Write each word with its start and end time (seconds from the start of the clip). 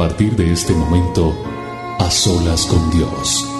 Partir 0.00 0.34
de 0.34 0.50
este 0.50 0.72
momento, 0.72 1.30
a 1.98 2.10
solas 2.10 2.64
con 2.64 2.90
Dios 2.90 3.59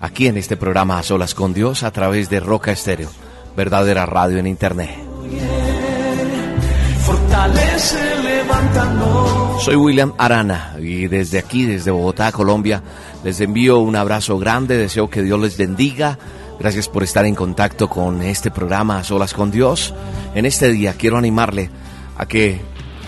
aquí 0.00 0.26
en 0.26 0.36
este 0.36 0.56
programa 0.56 0.98
A 0.98 1.02
Solas 1.02 1.34
con 1.34 1.54
Dios 1.54 1.82
a 1.82 1.90
través 1.90 2.28
de 2.30 2.40
Roca 2.40 2.72
Estéreo, 2.72 3.10
verdadera 3.56 4.06
radio 4.06 4.38
en 4.38 4.46
internet. 4.46 4.90
Soy 9.60 9.76
William 9.76 10.12
Arana 10.18 10.76
y 10.78 11.06
desde 11.06 11.38
aquí, 11.38 11.64
desde 11.64 11.90
Bogotá, 11.90 12.32
Colombia, 12.32 12.82
les 13.24 13.40
envío 13.40 13.78
un 13.78 13.96
abrazo 13.96 14.38
grande, 14.38 14.76
deseo 14.76 15.08
que 15.08 15.22
Dios 15.22 15.40
les 15.40 15.56
bendiga. 15.56 16.18
Gracias 16.58 16.88
por 16.88 17.02
estar 17.02 17.24
en 17.26 17.34
contacto 17.34 17.88
con 17.88 18.22
este 18.22 18.50
programa 18.50 18.98
A 18.98 19.04
Solas 19.04 19.34
con 19.34 19.50
Dios. 19.50 19.94
En 20.34 20.46
este 20.46 20.70
día 20.70 20.94
quiero 20.94 21.16
animarle 21.16 21.70
a 22.16 22.26
que 22.26 22.60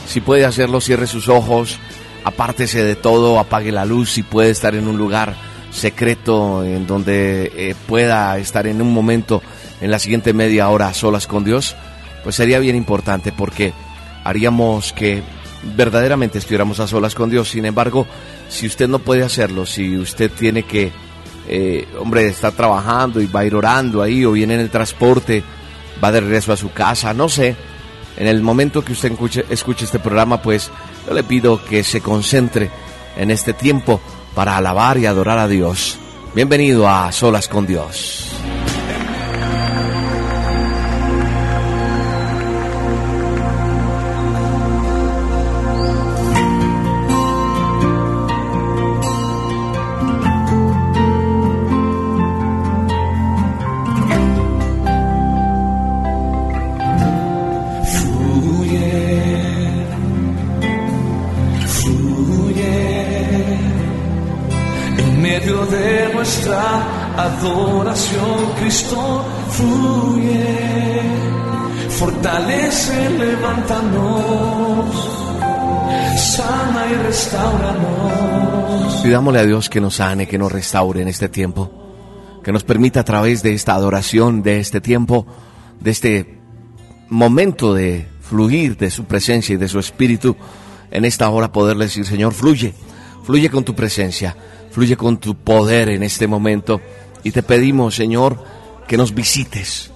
si 0.06 0.20
puede 0.20 0.44
hacerlo, 0.44 0.80
cierre 0.80 1.06
sus 1.06 1.28
ojos, 1.28 1.78
apártese 2.24 2.82
de 2.82 2.96
todo, 2.96 3.38
apague 3.38 3.72
la 3.72 3.84
luz, 3.84 4.10
si 4.10 4.22
puede 4.22 4.50
estar 4.50 4.74
en 4.74 4.88
un 4.88 4.96
lugar 4.96 5.47
secreto 5.70 6.64
en 6.64 6.86
donde 6.86 7.52
eh, 7.54 7.74
pueda 7.86 8.38
estar 8.38 8.66
en 8.66 8.80
un 8.82 8.92
momento 8.92 9.42
en 9.80 9.90
la 9.90 9.98
siguiente 9.98 10.32
media 10.32 10.68
hora 10.68 10.88
a 10.88 10.94
solas 10.94 11.26
con 11.26 11.44
Dios, 11.44 11.76
pues 12.24 12.36
sería 12.36 12.58
bien 12.58 12.76
importante 12.76 13.32
porque 13.32 13.72
haríamos 14.24 14.92
que 14.92 15.22
verdaderamente 15.76 16.38
estuviéramos 16.38 16.80
a 16.80 16.86
solas 16.86 17.14
con 17.14 17.30
Dios. 17.30 17.50
Sin 17.50 17.64
embargo, 17.64 18.06
si 18.48 18.66
usted 18.66 18.88
no 18.88 18.98
puede 18.98 19.22
hacerlo, 19.22 19.66
si 19.66 19.96
usted 19.96 20.30
tiene 20.30 20.64
que, 20.64 20.92
eh, 21.48 21.86
hombre, 21.98 22.26
está 22.28 22.50
trabajando 22.50 23.20
y 23.20 23.26
va 23.26 23.40
a 23.40 23.44
ir 23.44 23.54
orando 23.54 24.02
ahí 24.02 24.24
o 24.24 24.32
viene 24.32 24.54
en 24.54 24.60
el 24.60 24.70
transporte, 24.70 25.42
va 26.02 26.12
de 26.12 26.20
regreso 26.20 26.52
a 26.52 26.56
su 26.56 26.72
casa, 26.72 27.14
no 27.14 27.28
sé, 27.28 27.56
en 28.16 28.26
el 28.26 28.42
momento 28.42 28.84
que 28.84 28.92
usted 28.92 29.12
escuche, 29.12 29.44
escuche 29.48 29.84
este 29.84 29.98
programa, 29.98 30.42
pues 30.42 30.70
le 31.12 31.22
pido 31.22 31.64
que 31.64 31.84
se 31.84 32.00
concentre 32.00 32.70
en 33.16 33.30
este 33.30 33.52
tiempo 33.52 34.00
para 34.38 34.56
alabar 34.56 34.98
y 34.98 35.06
adorar 35.06 35.36
a 35.40 35.48
Dios. 35.48 35.98
Bienvenido 36.32 36.88
a 36.88 37.10
Solas 37.10 37.48
con 37.48 37.66
Dios. 37.66 38.30
Fluye, 69.50 71.00
fortalece, 71.88 73.10
levántanos, 73.10 74.94
sana 76.16 76.86
y 76.90 76.94
restauranos. 76.94 78.94
Pidámosle 79.02 79.40
a 79.40 79.46
Dios 79.46 79.68
que 79.68 79.80
nos 79.80 79.96
sane, 79.96 80.26
que 80.26 80.38
nos 80.38 80.52
restaure 80.52 81.02
en 81.02 81.08
este 81.08 81.28
tiempo, 81.28 81.70
que 82.42 82.52
nos 82.52 82.64
permita 82.64 83.00
a 83.00 83.04
través 83.04 83.42
de 83.42 83.54
esta 83.54 83.74
adoración, 83.74 84.42
de 84.42 84.60
este 84.60 84.80
tiempo, 84.80 85.26
de 85.80 85.90
este 85.90 86.38
momento 87.08 87.74
de 87.74 88.06
fluir 88.20 88.76
de 88.76 88.90
su 88.90 89.04
presencia 89.04 89.54
y 89.54 89.56
de 89.56 89.68
su 89.68 89.78
espíritu, 89.78 90.36
en 90.90 91.04
esta 91.04 91.28
hora 91.30 91.52
poderle 91.52 91.86
decir, 91.86 92.04
Señor, 92.04 92.34
fluye, 92.34 92.74
fluye 93.24 93.50
con 93.50 93.64
tu 93.64 93.74
presencia, 93.74 94.36
fluye 94.70 94.96
con 94.96 95.18
tu 95.18 95.34
poder 95.34 95.88
en 95.88 96.02
este 96.02 96.26
momento 96.26 96.80
y 97.22 97.30
te 97.30 97.42
pedimos, 97.42 97.94
Señor, 97.94 98.38
que 98.88 98.96
nos 98.96 99.14
visites, 99.14 99.92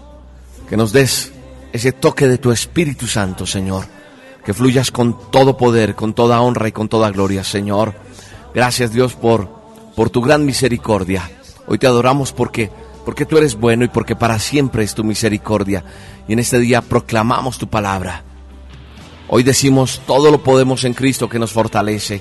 que 0.69 0.77
nos 0.77 0.93
des 0.93 1.33
ese 1.73 1.93
toque 1.93 2.29
de 2.29 2.39
tu 2.39 2.53
Espíritu 2.53 3.07
Santo, 3.09 3.47
Señor. 3.47 3.87
Que 4.45 4.53
fluyas 4.53 4.91
con 4.91 5.31
todo 5.31 5.57
poder, 5.57 5.95
con 5.95 6.15
toda 6.15 6.41
honra 6.41 6.69
y 6.69 6.73
con 6.73 6.89
toda 6.89 7.11
gloria, 7.11 7.43
Señor. 7.43 7.95
Gracias, 8.55 8.93
Dios, 8.93 9.15
por, 9.15 9.49
por 9.97 10.11
tu 10.11 10.21
gran 10.21 10.45
misericordia. 10.45 11.31
Hoy 11.67 11.79
te 11.79 11.87
adoramos 11.87 12.33
porque, 12.33 12.71
porque 13.05 13.25
tú 13.25 13.39
eres 13.39 13.55
bueno 13.55 13.85
y 13.85 13.89
porque 13.89 14.15
para 14.15 14.39
siempre 14.39 14.85
es 14.85 14.95
tu 14.95 15.05
misericordia. 15.05 15.85
Y 16.29 16.35
en 16.35 16.41
este 16.41 16.59
día 16.59 16.83
proclamamos 16.83 17.57
tu 17.57 17.69
palabra. 17.69 18.25
Hoy 19.29 19.43
decimos, 19.45 20.03
todo 20.07 20.31
lo 20.31 20.43
podemos 20.43 20.85
en 20.85 20.93
Cristo 20.93 21.29
que 21.29 21.39
nos 21.39 21.53
fortalece. 21.53 22.21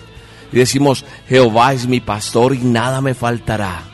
Y 0.53 0.57
decimos, 0.57 1.03
Jehová 1.27 1.73
es 1.73 1.87
mi 1.87 1.99
pastor 1.99 2.53
y 2.55 2.59
nada 2.59 3.01
me 3.01 3.13
faltará 3.13 3.90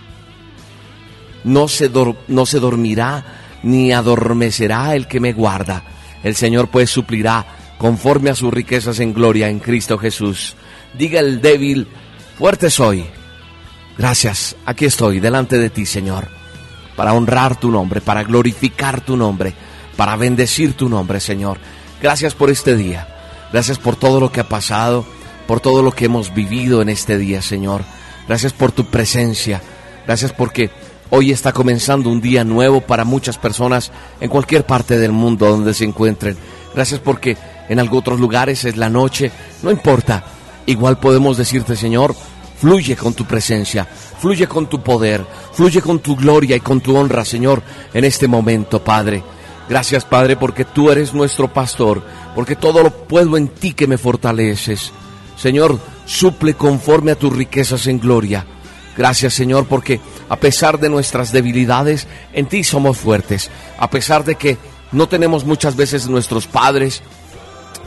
no 1.48 1.68
se, 1.68 1.90
no 2.28 2.46
se 2.46 2.60
dormirá 2.60 3.26
ni 3.64 3.92
adormecerá 3.92 4.96
el 4.96 5.08
que 5.08 5.20
me 5.20 5.34
guarda. 5.34 5.84
El 6.24 6.36
Señor 6.36 6.68
pues 6.68 6.90
suplirá 6.90 7.46
conforme 7.78 8.30
a 8.30 8.36
sus 8.36 8.54
riquezas 8.54 9.00
en 9.00 9.14
gloria 9.14 9.50
en 9.50 9.60
Cristo 9.60 9.98
Jesús. 9.98 10.56
Diga 10.98 11.20
el 11.20 11.42
débil, 11.42 11.88
fuerte 12.38 12.70
soy. 12.70 13.06
Gracias, 13.98 14.56
aquí 14.66 14.86
estoy 14.86 15.20
delante 15.20 15.58
de 15.58 15.70
ti, 15.70 15.86
Señor, 15.86 16.28
para 16.96 17.14
honrar 17.14 17.60
tu 17.60 17.72
nombre, 17.72 18.02
para 18.02 18.24
glorificar 18.24 19.02
tu 19.02 19.18
nombre, 19.18 19.54
para 19.96 20.16
bendecir 20.16 20.74
tu 20.74 20.90
nombre, 20.90 21.20
Señor. 21.20 21.58
Gracias 22.02 22.36
por 22.36 22.50
este 22.50 22.76
día. 22.76 23.08
Gracias 23.52 23.80
por 23.80 23.96
todo 23.96 24.20
lo 24.20 24.32
que 24.32 24.42
ha 24.42 24.50
pasado, 24.50 25.06
por 25.48 25.62
todo 25.62 25.82
lo 25.82 25.92
que 25.92 26.06
hemos 26.06 26.34
vivido 26.34 26.82
en 26.82 26.90
este 26.90 27.18
día, 27.18 27.42
Señor. 27.42 27.84
Gracias 28.28 28.54
por 28.54 28.72
tu 28.72 28.86
presencia. 28.86 29.62
Gracias 30.06 30.32
porque 30.34 30.70
Hoy 31.10 31.32
está 31.32 31.54
comenzando 31.54 32.10
un 32.10 32.22
día 32.22 32.44
nuevo 32.44 32.82
para 32.82 33.06
muchas 33.06 33.38
personas 33.38 33.92
en 34.20 34.30
cualquier 34.30 34.66
parte 34.66 34.98
del 34.98 35.12
mundo 35.12 35.48
donde 35.48 35.74
se 35.74 35.86
encuentren. 35.86 36.38
Gracias 36.74 37.00
porque 37.00 37.38
en 37.70 37.80
algunos 37.80 38.02
otros 38.02 38.20
lugares 38.20 38.66
es 38.66 38.78
la 38.78 38.90
noche. 38.90 39.32
No 39.64 39.72
importa. 39.72 40.24
Igual 40.66 41.00
podemos 41.00 41.38
decirte, 41.38 41.78
Señor, 41.78 42.14
Fluye 42.60 42.96
con 42.96 43.14
tu 43.14 43.24
presencia, 43.26 43.86
fluye 43.86 44.48
con 44.48 44.66
tu 44.66 44.82
poder, 44.82 45.24
fluye 45.54 45.80
con 45.80 46.00
tu 46.00 46.16
gloria 46.16 46.56
y 46.56 46.60
con 46.60 46.82
tu 46.82 46.98
honra, 46.98 47.24
Señor, 47.24 47.62
en 47.94 48.04
este 48.04 48.28
momento, 48.28 48.84
Padre. 48.84 49.24
Gracias, 49.70 50.06
Padre, 50.06 50.38
porque 50.38 50.66
tú 50.66 50.90
eres 50.90 51.14
nuestro 51.14 51.54
pastor, 51.54 52.02
porque 52.34 52.56
todo 52.56 52.82
lo 52.82 52.90
puedo 52.90 53.38
en 53.38 53.50
ti 53.50 53.74
que 53.74 53.86
me 53.86 54.00
fortaleces. 54.00 54.92
Señor, 55.38 55.80
suple 56.06 56.56
conforme 56.56 57.12
a 57.12 57.16
tus 57.16 57.36
riquezas 57.36 57.86
en 57.86 58.00
gloria. 58.00 58.44
Gracias, 58.98 59.36
Señor, 59.36 59.68
porque 59.68 60.00
a 60.30 60.36
pesar 60.38 60.80
de 60.80 60.90
nuestras 60.90 61.32
debilidades, 61.32 62.08
en 62.34 62.48
ti 62.48 62.64
somos 62.64 62.98
fuertes. 62.98 63.50
A 63.78 63.90
pesar 63.90 64.24
de 64.24 64.36
que 64.36 64.58
no 64.92 65.08
tenemos 65.08 65.46
muchas 65.46 65.76
veces 65.76 66.08
nuestros 66.08 66.48
padres, 66.48 67.02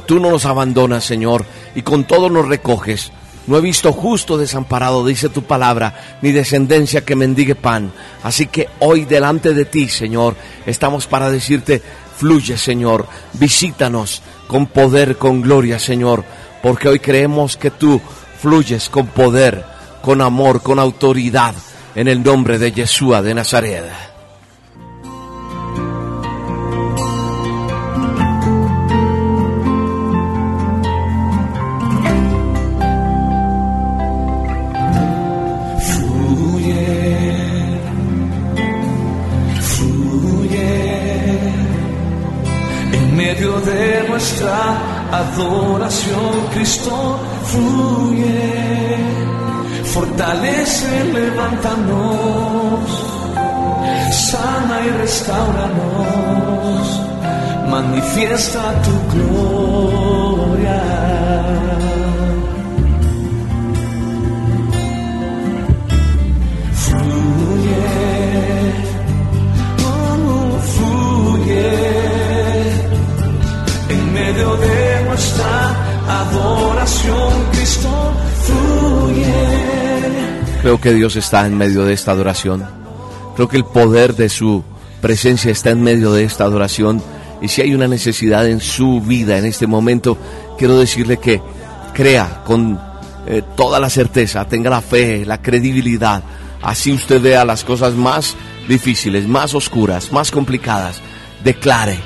tú 0.07 0.21
no 0.21 0.31
nos 0.31 0.45
abandonas, 0.45 1.05
Señor, 1.05 1.45
y 1.75 1.83
con 1.83 2.05
todo 2.05 2.31
nos 2.31 2.49
recoges. 2.49 3.13
No 3.47 3.57
he 3.57 3.61
visto 3.61 3.93
justo 3.93 4.39
desamparado, 4.39 5.05
dice 5.05 5.29
tu 5.29 5.43
palabra, 5.43 6.19
ni 6.23 6.31
descendencia 6.31 7.05
que 7.05 7.17
mendigue 7.17 7.55
pan. 7.55 7.93
Así 8.23 8.47
que 8.47 8.69
hoy 8.81 9.07
delante 9.07 9.55
de 9.55 9.65
ti, 9.65 9.89
Señor, 9.89 10.37
estamos 10.67 11.07
para 11.07 11.31
decirte, 11.31 11.83
fluye, 12.17 12.59
Señor, 12.59 13.07
visítanos 13.33 14.23
con 14.47 14.67
poder, 14.67 15.17
con 15.17 15.41
gloria, 15.41 15.79
Señor, 15.79 16.25
porque 16.63 16.89
hoy 16.89 17.01
creemos 17.01 17.57
que 17.57 17.71
tú 17.71 18.01
fluyes 18.41 18.89
con 18.89 19.07
poder, 19.07 19.65
con 20.03 20.21
amor, 20.21 20.63
con 20.63 20.79
autoridad, 20.79 21.55
en 22.01 22.09
el 22.09 22.23
nombre 22.23 22.59
de 22.59 22.73
Yeshua 22.73 23.21
de 23.21 23.35
Nazaret. 23.35 23.85
adoración, 45.13 46.49
Cristo 46.55 47.19
fluye, 47.45 49.20
fortalece, 49.93 51.05
levántanos, 51.13 52.89
sana 54.31 54.81
y 54.87 54.91
restauranos, 55.03 56.87
manifiesta 57.69 58.63
tu 58.85 58.95
gloria. 59.15 60.81
Creo 80.63 80.81
que 80.81 80.93
Dios 80.93 81.17
está 81.17 81.47
en 81.47 81.57
medio 81.57 81.85
de 81.85 81.95
esta 81.95 82.13
adoración. 82.13 82.65
Creo 83.35 83.49
que 83.49 83.57
el 83.57 83.65
poder 83.65 84.15
de 84.15 84.29
su 84.29 84.63
presencia 85.01 85.51
está 85.51 85.71
en 85.71 85.83
medio 85.83 86.13
de 86.13 86.25
esta 86.25 86.45
adoración. 86.45 87.03
Y 87.41 87.49
si 87.49 87.63
hay 87.63 87.75
una 87.75 87.89
necesidad 87.89 88.47
en 88.47 88.61
su 88.61 89.01
vida 89.01 89.39
en 89.39 89.47
este 89.47 89.67
momento, 89.67 90.19
quiero 90.59 90.79
decirle 90.79 91.17
que 91.17 91.41
crea 91.95 92.43
con 92.45 92.79
eh, 93.27 93.43
toda 93.57 93.81
la 93.81 93.89
certeza, 93.89 94.47
tenga 94.47 94.69
la 94.69 94.83
fe, 94.83 95.25
la 95.25 95.41
credibilidad. 95.41 96.23
Así 96.61 96.93
usted 96.93 97.23
vea 97.23 97.45
las 97.47 97.65
cosas 97.65 97.95
más 97.95 98.37
difíciles, 98.69 99.27
más 99.27 99.55
oscuras, 99.55 100.13
más 100.13 100.31
complicadas. 100.31 101.01
Declare 101.43 101.99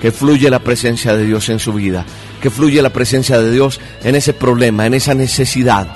que 0.00 0.12
fluye 0.12 0.50
la 0.50 0.58
presencia 0.58 1.16
de 1.16 1.24
Dios 1.24 1.48
en 1.48 1.58
su 1.58 1.72
vida 1.72 2.04
que 2.44 2.50
fluye 2.50 2.82
la 2.82 2.90
presencia 2.90 3.40
de 3.40 3.50
Dios 3.50 3.80
en 4.02 4.16
ese 4.16 4.34
problema, 4.34 4.84
en 4.84 4.92
esa 4.92 5.14
necesidad, 5.14 5.88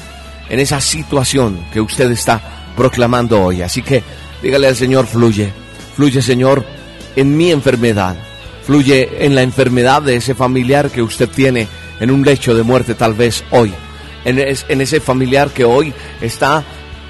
en 0.49 0.61
esa 0.61 0.81
situación 0.81 1.59
que 1.73 1.81
usted 1.81 2.11
está 2.11 2.41
proclamando 2.77 3.43
hoy. 3.43 3.63
Así 3.63 3.83
que 3.83 4.03
dígale 4.43 4.69
al 4.69 4.77
Señor, 4.77 5.07
fluye, 5.07 5.53
fluye 5.97 6.23
Señor 6.23 6.65
en 7.17 7.37
mi 7.37 7.51
enfermedad, 7.51 8.17
fluye 8.65 9.25
en 9.25 9.35
la 9.35 9.43
enfermedad 9.43 10.03
de 10.03 10.17
ese 10.17 10.35
familiar 10.35 10.91
que 10.91 11.03
usted 11.03 11.29
tiene 11.29 11.69
en 12.01 12.11
un 12.11 12.23
lecho 12.25 12.55
de 12.55 12.63
muerte 12.63 12.95
tal 12.95 13.15
vez 13.15 13.45
hoy, 13.51 13.75
en, 14.25 14.81
ese 14.81 15.01
familiar 15.01 15.51
que 15.51 15.65
hoy 15.65 15.93
está 16.21 16.63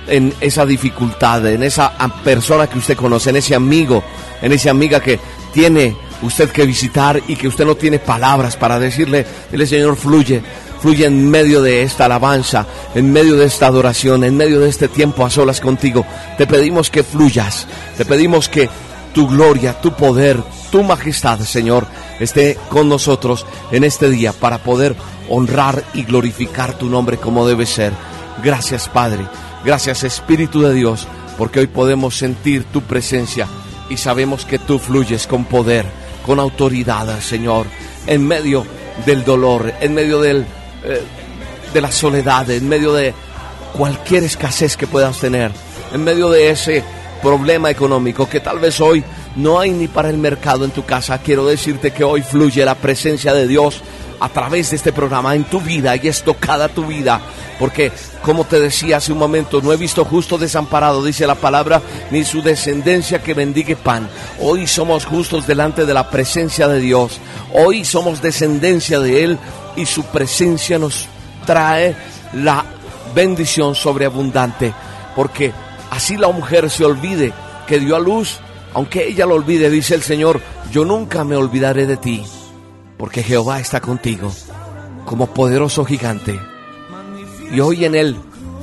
en 0.07 0.33
esa 0.41 0.65
dificultad, 0.65 1.47
en 1.47 1.63
esa 1.63 1.93
persona 2.25 2.67
que 2.67 2.79
usted 2.79 2.97
conoce, 2.97 3.31
en 3.31 3.37
ese 3.37 3.55
amigo, 3.55 4.03
en 4.41 4.53
esa 4.53 4.71
amiga 4.71 5.01
que 5.01 5.19
tiene 5.53 5.97
usted 6.23 6.51
que 6.51 6.65
visitar 6.65 7.21
y 7.29 7.37
que 7.37 7.49
usted 7.49 7.67
no 7.67 7.75
tiene 7.75 7.99
palabras 7.99 8.57
para 8.57 8.79
decirle, 8.79 9.27
el 9.53 9.67
Señor, 9.67 9.97
fluye, 9.97 10.43
fluye 10.81 11.07
en 11.07 11.31
medio 11.31 11.63
de 11.63 11.83
esta 11.83 12.07
alabanza, 12.07 12.67
en 12.95 13.13
medio 13.13 13.37
de 13.37 13.47
esta 13.47 13.67
adoración, 13.67 14.25
en 14.25 14.37
medio 14.37 14.61
de 14.61 14.69
este 14.69 14.89
tiempo 14.89 15.25
a 15.25 15.31
solas 15.31 15.61
contigo. 15.61 16.05
Te 16.37 16.47
pedimos 16.47 16.91
que 16.91 17.03
fluyas, 17.03 17.67
te 17.97 18.05
pedimos 18.05 18.49
que 18.49 18.69
tu 19.13 19.29
gloria, 19.29 19.81
tu 19.81 19.93
poder, 19.95 20.43
tu 20.71 20.83
majestad, 20.83 21.41
Señor, 21.41 21.87
esté 22.21 22.59
con 22.69 22.89
nosotros 22.89 23.47
en 23.73 23.85
este 23.85 24.11
día 24.11 24.33
para 24.33 24.59
poder 24.59 24.95
honrar 25.29 25.83
y 25.95 26.05
glorificar 26.05 26.75
tu 26.79 26.89
nombre 26.89 27.17
como 27.19 27.47
debe 27.47 27.67
ser. 27.67 27.93
Gracias, 28.43 28.89
Padre. 28.89 29.27
Gracias, 29.65 30.05
Espíritu 30.05 30.63
de 30.63 30.75
Dios, 30.75 31.09
porque 31.37 31.61
hoy 31.61 31.67
podemos 31.67 32.17
sentir 32.17 32.65
tu 32.65 32.83
presencia 32.83 33.47
y 33.91 33.97
sabemos 33.97 34.45
que 34.45 34.59
tú 34.59 34.79
fluyes 34.79 35.27
con 35.27 35.45
poder 35.45 35.87
con 36.29 36.41
autoridad, 36.41 37.21
Señor, 37.21 37.67
en 38.07 38.29
medio 38.29 38.67
del 39.07 39.25
dolor, 39.25 39.73
en 39.81 39.95
medio 39.95 40.21
del, 40.21 40.45
eh, 40.85 41.03
de 41.73 41.81
la 41.81 41.93
soledad, 41.93 42.51
en 42.51 42.69
medio 42.69 42.93
de 42.93 43.15
cualquier 43.77 44.25
escasez 44.25 44.77
que 44.77 44.87
puedas 44.87 45.19
tener, 45.19 45.53
en 45.93 46.05
medio 46.05 46.31
de 46.31 46.51
ese 46.51 46.83
problema 47.23 47.71
económico 47.71 48.29
que 48.29 48.41
tal 48.41 48.59
vez 48.59 48.81
hoy 48.81 49.05
no 49.37 49.59
hay 49.59 49.71
ni 49.71 49.89
para 49.89 50.11
el 50.11 50.19
mercado 50.19 50.65
en 50.65 50.71
tu 50.71 50.85
casa. 50.85 51.19
Quiero 51.19 51.47
decirte 51.47 51.93
que 51.93 52.05
hoy 52.05 52.23
fluye 52.23 52.65
la 52.65 52.75
presencia 52.75 53.35
de 53.35 53.47
Dios 53.47 53.83
a 54.21 54.29
través 54.29 54.71
de 54.71 54.77
este 54.77 54.93
programa 54.93 55.35
en 55.35 55.45
tu 55.45 55.61
vida 55.61 55.95
y 55.97 56.09
es 56.09 56.23
tocada 56.23 56.69
tu 56.69 56.87
vida. 56.87 57.21
Porque, 57.59 57.93
como 58.23 58.45
te 58.45 58.61
decía 58.61 58.99
hace 58.99 59.13
un 59.13 59.19
momento, 59.19 59.61
no 59.61 59.73
he 59.73 59.77
visto 59.77 60.05
justo 60.05 60.39
desamparado, 60.39 61.05
dice 61.05 61.27
la 61.27 61.35
palabra, 61.35 61.81
ni 62.11 62.25
su 62.25 62.43
descendencia 62.43 63.23
que 63.23 63.35
bendigue 63.35 63.77
pan. 63.77 64.09
Hoy 64.41 64.67
somos 64.67 65.05
justos 65.05 65.47
delante 65.47 65.87
de 65.87 65.95
la 65.95 66.11
presencia 66.11 66.69
de 66.69 66.81
Dios. 66.81 67.19
Hoy 67.53 67.85
somos 67.85 68.21
descendencia 68.21 69.01
de 69.01 69.25
Él 69.25 69.39
y 69.77 69.87
su 69.87 70.05
presencia 70.05 70.79
nos 70.79 71.07
trae 71.47 71.97
la 72.35 72.65
bendición 73.15 73.75
sobreabundante. 73.75 74.75
Porque 75.17 75.53
así 75.91 76.17
la 76.17 76.29
mujer 76.29 76.71
se 76.71 76.85
olvide 76.85 77.33
que 77.67 77.79
dio 77.79 77.97
a 77.97 78.01
luz, 78.01 78.39
aunque 78.75 79.09
ella 79.09 79.27
lo 79.27 79.35
olvide, 79.35 79.71
dice 79.71 79.95
el 79.95 80.03
Señor, 80.03 80.41
yo 80.71 80.85
nunca 80.85 81.25
me 81.25 81.37
olvidaré 81.37 81.87
de 81.87 81.97
ti 81.97 82.25
porque 82.99 83.23
Jehová 83.23 83.61
está 83.61 83.81
contigo 83.81 84.31
como 85.07 85.29
poderoso 85.29 85.85
gigante. 85.85 86.39
Y 87.51 87.61
hoy 87.61 87.85
en 87.85 87.95
Él 87.95 88.17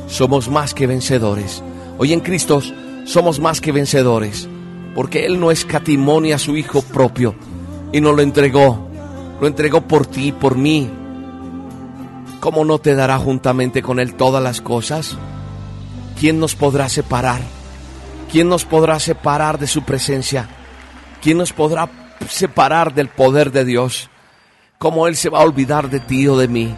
somos 0.07 0.49
más 0.49 0.73
que 0.73 0.87
vencedores. 0.87 1.63
Hoy 1.97 2.13
en 2.13 2.19
Cristo 2.19 2.61
somos 3.05 3.39
más 3.39 3.61
que 3.61 3.71
vencedores, 3.71 4.47
porque 4.93 5.25
Él 5.25 5.39
no 5.39 5.51
escatimonia 5.51 6.35
a 6.35 6.39
su 6.39 6.55
Hijo 6.55 6.81
propio 6.81 7.35
y 7.91 8.01
nos 8.01 8.15
lo 8.15 8.21
entregó. 8.21 8.87
Lo 9.41 9.47
entregó 9.47 9.81
por 9.81 10.05
ti, 10.05 10.31
por 10.31 10.55
mí. 10.55 10.89
¿Cómo 12.39 12.63
no 12.63 12.79
te 12.79 12.95
dará 12.95 13.17
juntamente 13.17 13.81
con 13.81 13.99
Él 13.99 14.13
todas 14.13 14.41
las 14.41 14.61
cosas? 14.61 15.17
¿Quién 16.19 16.39
nos 16.39 16.55
podrá 16.55 16.87
separar? 16.87 17.41
¿Quién 18.31 18.49
nos 18.49 18.65
podrá 18.65 18.99
separar 18.99 19.57
de 19.57 19.67
su 19.67 19.83
presencia? 19.83 20.47
¿Quién 21.21 21.37
nos 21.37 21.53
podrá 21.53 21.89
separar 22.29 22.93
del 22.93 23.09
poder 23.09 23.51
de 23.51 23.65
Dios? 23.65 24.09
¿Cómo 24.77 25.07
Él 25.07 25.15
se 25.15 25.29
va 25.29 25.39
a 25.39 25.43
olvidar 25.43 25.89
de 25.89 25.99
ti 25.99 26.27
o 26.27 26.37
de 26.37 26.47
mí 26.47 26.75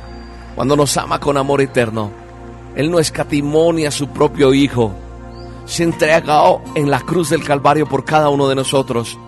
cuando 0.57 0.75
nos 0.75 0.97
ama 0.97 1.19
con 1.19 1.37
amor 1.37 1.61
eterno? 1.61 2.09
Él 2.75 2.89
no 2.89 2.97
escatimonia 2.97 3.89
a 3.89 3.91
su 3.91 4.07
propio 4.07 4.55
Hijo. 4.55 4.91
Se 5.65 5.83
entregó 5.83 6.63
en 6.73 6.89
la 6.89 6.99
cruz 6.99 7.29
del 7.29 7.43
Calvario 7.43 7.87
por 7.87 8.03
cada 8.03 8.29
uno 8.29 8.47
de 8.47 8.55
nosotros. 8.55 9.19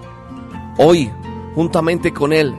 Hoy, 0.79 1.12
juntamente 1.53 2.12
con 2.12 2.33
Él, 2.33 2.55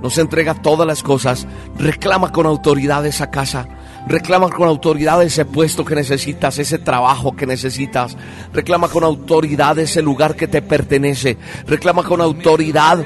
nos 0.00 0.16
entrega 0.16 0.54
todas 0.54 0.86
las 0.86 1.02
cosas. 1.02 1.46
Reclama 1.76 2.32
con 2.32 2.46
autoridad 2.46 3.04
esa 3.04 3.30
casa. 3.30 3.68
Reclama 4.08 4.48
con 4.48 4.66
autoridad 4.66 5.22
ese 5.22 5.44
puesto 5.44 5.84
que 5.84 5.94
necesitas, 5.94 6.58
ese 6.58 6.78
trabajo 6.78 7.36
que 7.36 7.44
necesitas. 7.44 8.16
Reclama 8.50 8.88
con 8.88 9.04
autoridad 9.04 9.78
ese 9.78 10.00
lugar 10.00 10.36
que 10.36 10.48
te 10.48 10.62
pertenece. 10.62 11.36
Reclama 11.66 12.02
con 12.02 12.22
autoridad 12.22 13.04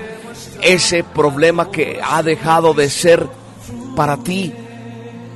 ese 0.62 1.02
problema 1.02 1.68
que 1.68 1.98
ha 2.00 2.22
dejado 2.22 2.74
de 2.74 2.88
ser 2.88 3.26
para 3.96 4.16
ti 4.16 4.54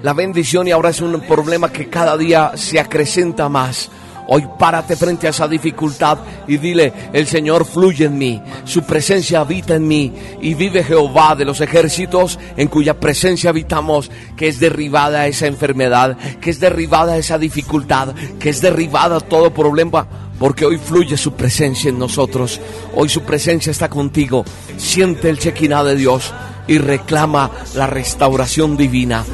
la 0.05 0.13
bendición 0.13 0.69
y 0.69 0.71
ahora 0.71 0.91
es 0.91 1.01
un 1.01 1.19
problema 1.23 1.73
que 1.73 1.89
cada 1.89 2.19
día 2.19 2.53
se 2.57 2.79
acrecenta 2.79 3.49
más. 3.49 3.89
Hoy 4.29 4.47
párate 4.59 4.97
frente 4.97 5.27
a 5.27 5.31
esa 5.31 5.49
dificultad 5.49 6.19
y 6.47 6.59
dile, 6.59 6.93
el 7.15 7.27
Señor 7.27 7.65
fluye 7.65 8.05
en 8.05 8.19
mí, 8.19 8.43
su 8.65 8.83
presencia 8.83 9.41
habita 9.41 9.77
en 9.77 9.89
mí 9.89 10.13
y 10.43 10.53
vive 10.53 10.85
Jehová 10.85 11.35
de 11.37 11.47
los 11.47 11.63
ejércitos 11.63 12.39
en 12.59 12.69
cuya 12.69 13.01
presencia 13.01 13.49
habitamos, 13.49 14.11
que 14.37 14.49
es 14.49 14.61
derribada 14.61 15.27
esa 15.27 15.47
enfermedad, 15.47 16.19
que 16.39 16.51
es 16.51 16.61
derribada 16.61 17.17
esa 17.17 17.39
dificultad, 17.39 18.15
que 18.39 18.51
es 18.51 18.61
derribada 18.61 19.21
todo 19.21 19.55
problema, 19.55 20.07
porque 20.39 20.67
hoy 20.67 20.77
fluye 20.77 21.17
su 21.17 21.33
presencia 21.33 21.89
en 21.89 21.99
nosotros, 21.99 22.61
hoy 22.95 23.09
su 23.09 23.23
presencia 23.23 23.71
está 23.71 23.89
contigo, 23.89 24.45
siente 24.77 25.31
el 25.31 25.39
chequiná 25.39 25.83
de 25.83 25.97
Dios 25.97 26.35
y 26.67 26.77
reclama 26.77 27.51
la 27.75 27.87
restauración 27.87 28.77
divina, 28.77 29.25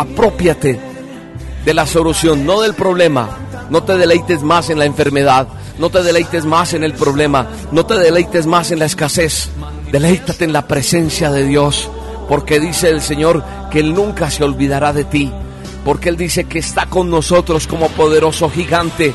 apropiate 0.00 0.80
de 1.64 1.74
la 1.74 1.86
solución, 1.86 2.46
no 2.46 2.60
del 2.60 2.74
problema 2.74 3.48
no 3.70 3.82
te 3.82 3.98
deleites 3.98 4.42
más 4.42 4.70
en 4.70 4.78
la 4.78 4.86
enfermedad. 4.86 5.48
No 5.78 5.90
te 5.90 6.02
deleites 6.02 6.44
más 6.44 6.72
en 6.72 6.84
el 6.84 6.94
problema. 6.94 7.46
No 7.70 7.84
te 7.84 7.94
deleites 7.98 8.46
más 8.46 8.70
en 8.70 8.78
la 8.78 8.86
escasez. 8.86 9.50
Deleítate 9.92 10.44
en 10.44 10.52
la 10.52 10.66
presencia 10.66 11.30
de 11.30 11.44
Dios. 11.44 11.90
Porque 12.28 12.60
dice 12.60 12.88
el 12.88 13.02
Señor 13.02 13.44
que 13.70 13.80
Él 13.80 13.94
nunca 13.94 14.30
se 14.30 14.44
olvidará 14.44 14.92
de 14.92 15.04
ti. 15.04 15.30
Porque 15.84 16.08
Él 16.08 16.16
dice 16.16 16.44
que 16.44 16.58
está 16.58 16.86
con 16.86 17.10
nosotros 17.10 17.66
como 17.66 17.88
poderoso 17.90 18.50
gigante. 18.50 19.12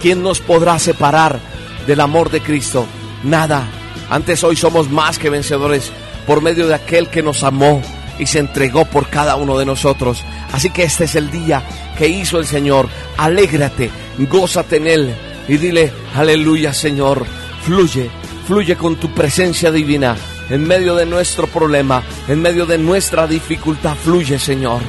¿Quién 0.00 0.22
nos 0.22 0.40
podrá 0.40 0.78
separar 0.78 1.38
del 1.86 2.00
amor 2.00 2.30
de 2.30 2.40
Cristo? 2.40 2.86
Nada. 3.22 3.68
Antes 4.08 4.42
hoy 4.42 4.56
somos 4.56 4.90
más 4.90 5.18
que 5.18 5.30
vencedores 5.30 5.92
por 6.26 6.40
medio 6.40 6.66
de 6.66 6.74
aquel 6.74 7.08
que 7.08 7.22
nos 7.22 7.44
amó 7.44 7.82
y 8.20 8.26
se 8.26 8.38
entregó 8.38 8.84
por 8.84 9.08
cada 9.08 9.36
uno 9.36 9.58
de 9.58 9.64
nosotros. 9.64 10.22
Así 10.52 10.70
que 10.70 10.84
este 10.84 11.04
es 11.04 11.14
el 11.16 11.30
día 11.30 11.62
que 11.96 12.06
hizo 12.06 12.38
el 12.38 12.46
Señor. 12.46 12.88
Alégrate, 13.16 13.90
gózate 14.18 14.76
en 14.76 14.86
Él 14.86 15.14
y 15.48 15.56
dile, 15.56 15.92
aleluya 16.14 16.72
Señor, 16.72 17.24
fluye, 17.64 18.10
fluye 18.46 18.76
con 18.76 18.96
tu 18.96 19.12
presencia 19.12 19.72
divina 19.72 20.16
en 20.50 20.66
medio 20.66 20.94
de 20.94 21.06
nuestro 21.06 21.46
problema, 21.46 22.02
en 22.28 22.42
medio 22.42 22.66
de 22.66 22.76
nuestra 22.76 23.26
dificultad, 23.26 23.96
fluye 23.96 24.38
Señor. 24.38 24.82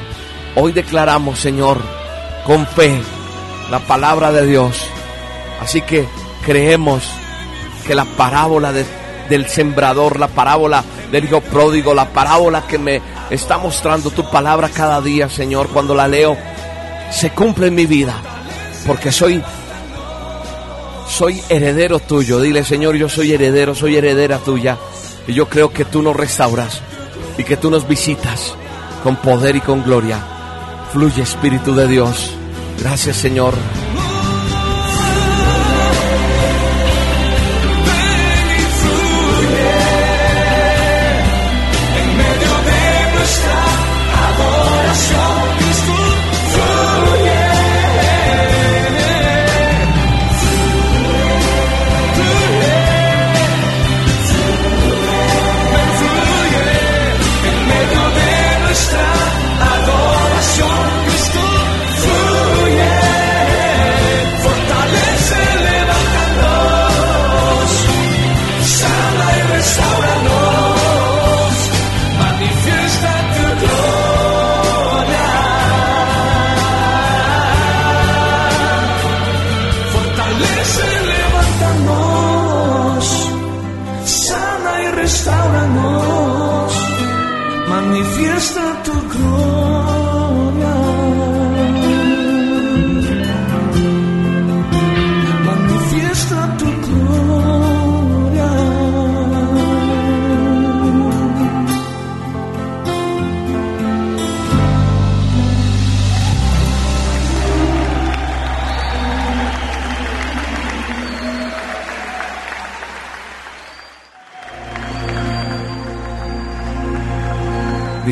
Hoy 0.55 0.73
declaramos, 0.73 1.39
Señor, 1.39 1.79
con 2.45 2.67
fe, 2.67 3.01
la 3.69 3.79
palabra 3.79 4.31
de 4.31 4.45
Dios. 4.45 4.85
Así 5.61 5.81
que 5.81 6.05
creemos 6.43 7.09
que 7.87 7.95
la 7.95 8.05
parábola 8.05 8.73
del 8.73 9.47
sembrador, 9.47 10.19
la 10.19 10.27
parábola 10.27 10.83
del 11.11 11.25
hijo 11.25 11.41
pródigo, 11.41 11.93
la 11.93 12.09
parábola 12.09 12.67
que 12.67 12.77
me 12.77 13.01
está 13.31 13.57
mostrando 13.57 14.11
tu 14.11 14.29
palabra 14.29 14.69
cada 14.69 15.01
día, 15.01 15.29
Señor, 15.29 15.69
cuando 15.69 15.95
la 15.95 16.07
leo, 16.07 16.37
se 17.11 17.31
cumple 17.31 17.67
en 17.67 17.75
mi 17.75 17.85
vida, 17.85 18.15
porque 18.85 19.11
soy 19.11 19.41
soy 21.11 21.41
heredero 21.49 21.99
tuyo. 21.99 22.39
Dile, 22.39 22.63
Señor, 22.63 22.95
yo 22.95 23.09
soy 23.09 23.33
heredero, 23.33 23.75
soy 23.75 23.97
heredera 23.97 24.37
tuya. 24.37 24.77
Y 25.27 25.33
yo 25.33 25.47
creo 25.47 25.71
que 25.71 25.85
tú 25.85 26.01
nos 26.01 26.15
restauras 26.15 26.81
y 27.37 27.43
que 27.43 27.57
tú 27.57 27.69
nos 27.69 27.87
visitas 27.87 28.55
con 29.03 29.17
poder 29.17 29.55
y 29.55 29.61
con 29.61 29.83
gloria. 29.83 30.19
Fluye 30.93 31.21
Espíritu 31.21 31.75
de 31.75 31.87
Dios. 31.87 32.31
Gracias, 32.79 33.17
Señor. 33.17 33.53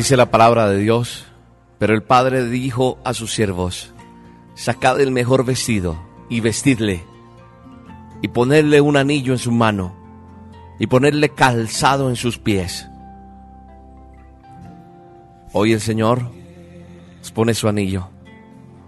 Dice 0.00 0.16
la 0.16 0.30
palabra 0.30 0.66
de 0.70 0.78
Dios, 0.78 1.26
pero 1.78 1.92
el 1.92 2.02
padre 2.02 2.46
dijo 2.46 2.98
a 3.04 3.12
sus 3.12 3.34
siervos, 3.34 3.92
sacad 4.54 4.98
el 4.98 5.10
mejor 5.10 5.44
vestido 5.44 6.00
y 6.30 6.40
vestidle, 6.40 7.04
y 8.22 8.28
ponerle 8.28 8.80
un 8.80 8.96
anillo 8.96 9.34
en 9.34 9.38
su 9.38 9.52
mano, 9.52 9.94
y 10.78 10.86
ponerle 10.86 11.28
calzado 11.28 12.08
en 12.08 12.16
sus 12.16 12.38
pies. 12.38 12.88
Hoy 15.52 15.74
el 15.74 15.82
Señor 15.82 16.30
nos 17.18 17.30
pone 17.30 17.52
su 17.52 17.68
anillo. 17.68 18.08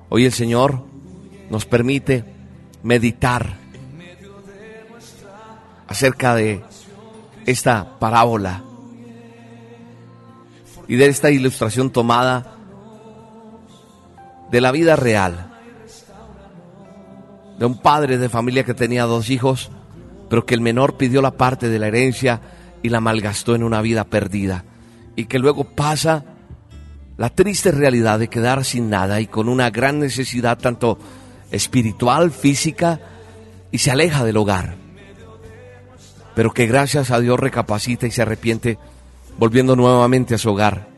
Hoy 0.08 0.24
el 0.24 0.32
Señor 0.32 0.82
nos 1.50 1.66
permite 1.66 2.24
meditar 2.82 3.58
acerca 5.88 6.34
de 6.34 6.64
esta 7.44 7.98
parábola 7.98 8.64
y 10.92 10.96
de 10.96 11.06
esta 11.06 11.30
ilustración 11.30 11.88
tomada 11.88 12.54
de 14.50 14.60
la 14.60 14.70
vida 14.72 14.94
real, 14.94 15.50
de 17.58 17.64
un 17.64 17.80
padre 17.80 18.18
de 18.18 18.28
familia 18.28 18.64
que 18.64 18.74
tenía 18.74 19.04
dos 19.04 19.30
hijos, 19.30 19.70
pero 20.28 20.44
que 20.44 20.52
el 20.52 20.60
menor 20.60 20.98
pidió 20.98 21.22
la 21.22 21.30
parte 21.30 21.70
de 21.70 21.78
la 21.78 21.86
herencia 21.86 22.42
y 22.82 22.90
la 22.90 23.00
malgastó 23.00 23.54
en 23.54 23.62
una 23.62 23.80
vida 23.80 24.04
perdida, 24.04 24.66
y 25.16 25.24
que 25.24 25.38
luego 25.38 25.64
pasa 25.64 26.26
la 27.16 27.30
triste 27.30 27.70
realidad 27.70 28.18
de 28.18 28.28
quedar 28.28 28.62
sin 28.62 28.90
nada 28.90 29.22
y 29.22 29.26
con 29.26 29.48
una 29.48 29.70
gran 29.70 29.98
necesidad 29.98 30.58
tanto 30.58 30.98
espiritual, 31.50 32.32
física, 32.32 33.00
y 33.70 33.78
se 33.78 33.90
aleja 33.90 34.26
del 34.26 34.36
hogar, 34.36 34.74
pero 36.34 36.52
que 36.52 36.66
gracias 36.66 37.10
a 37.10 37.18
Dios 37.18 37.40
recapacita 37.40 38.06
y 38.06 38.10
se 38.10 38.20
arrepiente 38.20 38.78
volviendo 39.38 39.76
nuevamente 39.76 40.34
a 40.34 40.38
su 40.38 40.50
hogar, 40.50 40.88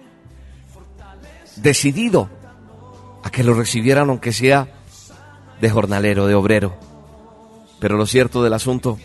decidido 1.56 2.28
a 3.22 3.30
que 3.30 3.44
lo 3.44 3.54
recibieran 3.54 4.10
aunque 4.10 4.32
sea 4.32 4.68
de 5.60 5.70
jornalero, 5.70 6.26
de 6.26 6.34
obrero. 6.34 6.74
Pero 7.80 7.96
lo 7.96 8.06
cierto 8.06 8.42
del 8.42 8.52
asunto 8.52 8.98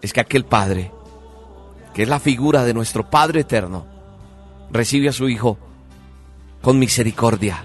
es 0.00 0.12
que 0.12 0.20
aquel 0.20 0.44
Padre, 0.44 0.90
que 1.94 2.02
es 2.02 2.08
la 2.08 2.20
figura 2.20 2.64
de 2.64 2.74
nuestro 2.74 3.08
Padre 3.08 3.40
eterno, 3.40 3.86
recibe 4.70 5.08
a 5.08 5.12
su 5.12 5.28
Hijo 5.28 5.58
con 6.60 6.78
misericordia, 6.78 7.64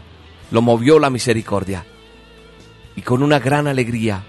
lo 0.51 0.61
movió 0.61 0.99
la 0.99 1.09
misericordia 1.09 1.85
y 2.95 3.01
con 3.01 3.23
una 3.23 3.39
gran 3.39 3.67
alegría, 3.67 4.23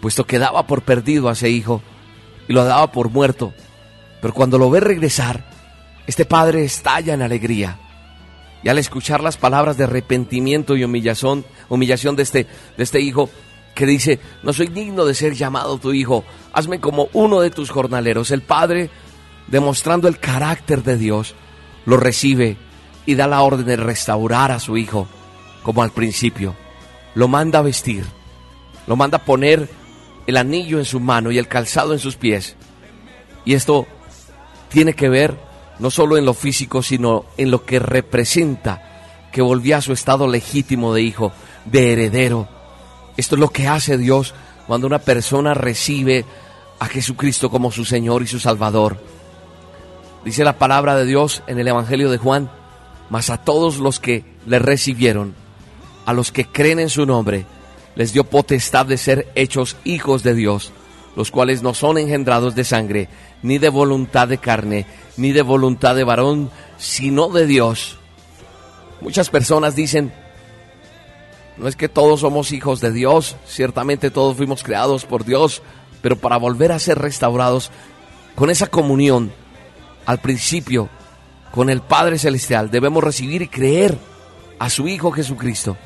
puesto 0.00 0.24
que 0.24 0.38
daba 0.38 0.66
por 0.66 0.82
perdido 0.82 1.28
a 1.28 1.32
ese 1.32 1.50
Hijo 1.50 1.82
y 2.48 2.52
lo 2.52 2.64
daba 2.64 2.90
por 2.90 3.10
muerto 3.10 3.52
pero 4.22 4.32
cuando 4.32 4.56
lo 4.56 4.70
ve 4.70 4.78
regresar, 4.78 5.44
este 6.06 6.24
padre 6.24 6.64
estalla 6.64 7.12
en 7.12 7.22
alegría. 7.22 7.76
Y 8.62 8.68
al 8.68 8.78
escuchar 8.78 9.20
las 9.20 9.36
palabras 9.36 9.76
de 9.76 9.84
arrepentimiento 9.84 10.76
y 10.76 10.84
humillación, 10.84 11.44
humillación 11.68 12.14
de 12.14 12.22
este, 12.22 12.46
de 12.76 12.84
este 12.84 13.00
hijo, 13.00 13.28
que 13.74 13.84
dice, 13.84 14.20
no 14.44 14.52
soy 14.52 14.68
digno 14.68 15.04
de 15.06 15.14
ser 15.14 15.34
llamado 15.34 15.78
tu 15.78 15.92
hijo, 15.92 16.24
hazme 16.52 16.78
como 16.78 17.08
uno 17.12 17.40
de 17.40 17.50
tus 17.50 17.70
jornaleros. 17.70 18.30
El 18.30 18.42
padre, 18.42 18.90
demostrando 19.48 20.06
el 20.06 20.20
carácter 20.20 20.84
de 20.84 20.96
Dios, 20.96 21.34
lo 21.84 21.96
recibe 21.96 22.56
y 23.06 23.16
da 23.16 23.26
la 23.26 23.42
orden 23.42 23.66
de 23.66 23.76
restaurar 23.76 24.52
a 24.52 24.60
su 24.60 24.76
hijo 24.76 25.08
como 25.64 25.82
al 25.82 25.90
principio. 25.90 26.54
Lo 27.16 27.26
manda 27.26 27.58
a 27.58 27.62
vestir, 27.62 28.04
lo 28.86 28.94
manda 28.94 29.18
a 29.18 29.24
poner 29.24 29.68
el 30.28 30.36
anillo 30.36 30.78
en 30.78 30.84
su 30.84 31.00
mano 31.00 31.32
y 31.32 31.38
el 31.38 31.48
calzado 31.48 31.92
en 31.92 31.98
sus 31.98 32.14
pies. 32.14 32.54
Y 33.44 33.54
esto 33.54 33.88
tiene 34.72 34.94
que 34.94 35.08
ver 35.08 35.36
no 35.78 35.90
solo 35.90 36.16
en 36.16 36.24
lo 36.24 36.34
físico, 36.34 36.82
sino 36.82 37.26
en 37.36 37.50
lo 37.50 37.64
que 37.64 37.78
representa 37.78 39.28
que 39.30 39.42
volvía 39.42 39.78
a 39.78 39.82
su 39.82 39.92
estado 39.92 40.26
legítimo 40.26 40.94
de 40.94 41.02
hijo, 41.02 41.32
de 41.64 41.92
heredero. 41.92 42.48
Esto 43.16 43.34
es 43.34 43.40
lo 43.40 43.50
que 43.50 43.68
hace 43.68 43.98
Dios 43.98 44.34
cuando 44.66 44.86
una 44.86 44.98
persona 44.98 45.54
recibe 45.54 46.24
a 46.78 46.86
Jesucristo 46.86 47.50
como 47.50 47.70
su 47.70 47.84
Señor 47.84 48.22
y 48.22 48.26
su 48.26 48.38
Salvador. 48.38 48.98
Dice 50.24 50.44
la 50.44 50.58
palabra 50.58 50.96
de 50.96 51.04
Dios 51.04 51.42
en 51.46 51.58
el 51.58 51.68
Evangelio 51.68 52.10
de 52.10 52.18
Juan, 52.18 52.50
mas 53.10 53.28
a 53.28 53.38
todos 53.38 53.78
los 53.78 54.00
que 54.00 54.24
le 54.46 54.58
recibieron, 54.58 55.34
a 56.06 56.12
los 56.12 56.32
que 56.32 56.46
creen 56.46 56.78
en 56.78 56.88
su 56.88 57.04
nombre, 57.04 57.44
les 57.94 58.12
dio 58.12 58.24
potestad 58.24 58.86
de 58.86 58.96
ser 58.96 59.30
hechos 59.34 59.76
hijos 59.84 60.22
de 60.22 60.34
Dios, 60.34 60.72
los 61.16 61.30
cuales 61.30 61.62
no 61.62 61.74
son 61.74 61.98
engendrados 61.98 62.54
de 62.54 62.64
sangre, 62.64 63.08
ni 63.42 63.58
de 63.58 63.68
voluntad 63.68 64.28
de 64.28 64.38
carne, 64.38 64.86
ni 65.16 65.32
de 65.32 65.42
voluntad 65.42 65.94
de 65.94 66.04
varón, 66.04 66.50
sino 66.78 67.28
de 67.28 67.46
Dios. 67.46 67.98
Muchas 69.00 69.30
personas 69.30 69.74
dicen, 69.74 70.12
no 71.56 71.68
es 71.68 71.76
que 71.76 71.88
todos 71.88 72.20
somos 72.20 72.52
hijos 72.52 72.80
de 72.80 72.92
Dios, 72.92 73.36
ciertamente 73.46 74.10
todos 74.10 74.36
fuimos 74.36 74.62
creados 74.62 75.04
por 75.04 75.24
Dios, 75.24 75.62
pero 76.00 76.16
para 76.16 76.36
volver 76.36 76.72
a 76.72 76.78
ser 76.78 76.98
restaurados 76.98 77.70
con 78.34 78.50
esa 78.50 78.68
comunión 78.68 79.32
al 80.06 80.18
principio 80.18 80.88
con 81.50 81.68
el 81.68 81.82
Padre 81.82 82.18
Celestial, 82.18 82.70
debemos 82.70 83.04
recibir 83.04 83.42
y 83.42 83.48
creer 83.48 83.98
a 84.58 84.70
su 84.70 84.88
Hijo 84.88 85.10
Jesucristo, 85.10 85.76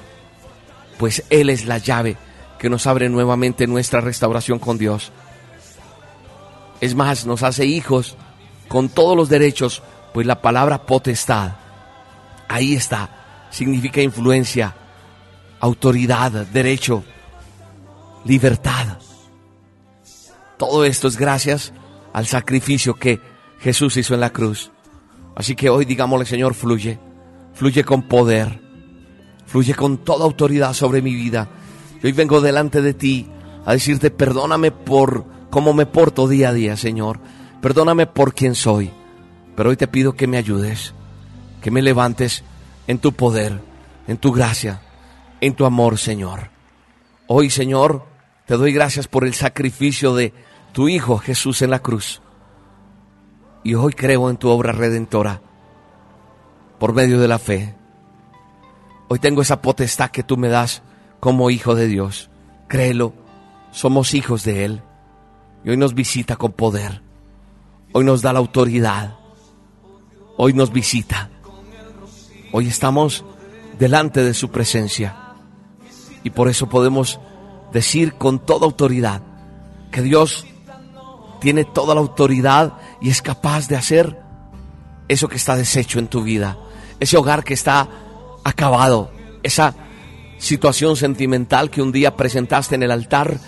pues 0.98 1.25
Él 1.30 1.50
es 1.50 1.64
la 1.64 1.78
llave 1.78 2.16
que 2.58 2.70
nos 2.70 2.86
abre 2.86 3.08
nuevamente 3.08 3.66
nuestra 3.66 4.00
restauración 4.00 4.58
con 4.58 4.78
Dios. 4.78 5.12
Es 6.80 6.95
más, 6.95 7.26
nos 7.26 7.42
hace 7.42 7.66
hijos 7.66 8.16
con 8.68 8.88
todos 8.88 9.16
los 9.16 9.28
derechos, 9.28 9.83
pues 10.12 10.26
la 10.26 10.40
palabra 10.40 10.83
potestad, 10.83 11.52
ahí 12.49 12.75
está, 12.75 13.49
significa 13.50 14.00
influencia, 14.00 14.75
autoridad, 15.61 16.33
derecho, 16.47 17.04
libertad. 18.25 18.99
Todo 20.59 20.85
esto 20.85 21.09
es 21.09 21.16
gracias 21.16 21.73
al 22.12 22.26
sacrificio 22.26 22.95
que 22.95 23.21
Jesús 23.61 23.97
hizo 23.97 24.14
en 24.14 24.21
la 24.21 24.30
cruz. 24.30 24.71
Así 25.35 25.54
que 25.54 25.68
hoy 25.68 25.85
digámosle, 25.85 26.25
Señor, 26.25 26.54
fluye, 26.54 26.99
fluye 27.52 27.85
con 27.85 28.02
poder, 28.02 28.61
fluye 29.47 29.75
con 29.75 29.99
toda 29.99 30.25
autoridad 30.25 30.73
sobre 30.73 31.02
mi 31.02 31.14
vida. 31.14 31.49
hoy 32.02 32.12
vengo 32.12 32.40
delante 32.40 32.80
de 32.80 32.95
ti 32.95 33.26
a 33.66 33.73
decirte, 33.73 34.11
perdóname 34.11 34.71
por 34.71 35.35
cómo 35.50 35.72
me 35.72 35.86
porto 35.86 36.28
día 36.28 36.50
a 36.50 36.52
día, 36.52 36.76
Señor. 36.76 37.20
Perdóname 37.60 38.06
por 38.06 38.34
quien 38.34 38.54
soy. 38.54 38.90
Pero 39.56 39.70
hoy 39.70 39.76
te 39.76 39.88
pido 39.88 40.12
que 40.14 40.26
me 40.26 40.36
ayudes, 40.36 40.92
que 41.62 41.70
me 41.70 41.82
levantes 41.82 42.44
en 42.86 42.98
tu 42.98 43.12
poder, 43.12 43.60
en 44.06 44.18
tu 44.18 44.32
gracia, 44.32 44.82
en 45.40 45.54
tu 45.54 45.64
amor, 45.64 45.98
Señor. 45.98 46.50
Hoy, 47.26 47.50
Señor, 47.50 48.04
te 48.46 48.56
doy 48.56 48.72
gracias 48.72 49.08
por 49.08 49.24
el 49.24 49.34
sacrificio 49.34 50.14
de 50.14 50.32
tu 50.72 50.88
Hijo 50.88 51.18
Jesús 51.18 51.62
en 51.62 51.70
la 51.70 51.80
cruz. 51.80 52.20
Y 53.64 53.74
hoy 53.74 53.94
creo 53.94 54.30
en 54.30 54.36
tu 54.36 54.48
obra 54.48 54.72
redentora 54.72 55.40
por 56.78 56.92
medio 56.92 57.18
de 57.18 57.28
la 57.28 57.38
fe. 57.38 57.74
Hoy 59.08 59.18
tengo 59.18 59.42
esa 59.42 59.62
potestad 59.62 60.10
que 60.10 60.22
tú 60.22 60.36
me 60.36 60.48
das 60.48 60.82
como 61.20 61.50
hijo 61.50 61.74
de 61.74 61.86
Dios. 61.86 62.30
Créelo, 62.68 63.14
somos 63.70 64.14
hijos 64.14 64.44
de 64.44 64.64
Él. 64.64 64.82
Y 65.66 65.70
hoy 65.70 65.76
nos 65.76 65.94
visita 65.94 66.37
con 66.37 66.52
poder. 66.52 67.02
Hoy 67.92 68.04
nos 68.04 68.23
da 68.23 68.32
la 68.32 68.38
autoridad. 68.38 69.17
Hoy 70.36 70.52
nos 70.52 70.71
visita. 70.73 71.28
Hoy 72.52 72.69
estamos 72.69 73.25
delante 73.76 74.23
de 74.23 74.32
su 74.32 74.52
presencia. 74.52 75.17
Y 76.23 76.30
por 76.30 76.49
eso 76.49 76.69
podemos 76.69 77.19
decir 77.73 78.14
con 78.14 78.38
toda 78.38 78.64
autoridad 78.64 79.23
que 79.90 80.02
Dios 80.02 80.47
tiene 81.40 81.64
toda 81.64 81.97
la 81.97 82.00
autoridad 82.00 82.75
y 83.00 83.10
es 83.10 83.21
capaz 83.21 83.67
de 83.67 83.75
hacer 83.75 84.23
eso 85.08 85.26
que 85.26 85.36
está 85.36 85.56
deshecho 85.56 85.99
en 85.99 86.06
tu 86.06 86.23
vida, 86.23 86.56
ese 87.00 87.17
hogar 87.17 87.43
que 87.43 87.54
está 87.54 87.88
acabado, 88.45 89.10
esa 89.43 89.75
situación 90.38 90.95
sentimental 90.95 91.71
que 91.71 91.82
un 91.82 91.90
día 91.90 92.14
presentaste 92.17 92.76
en 92.76 92.84
el 92.84 92.93
altar 92.93 93.40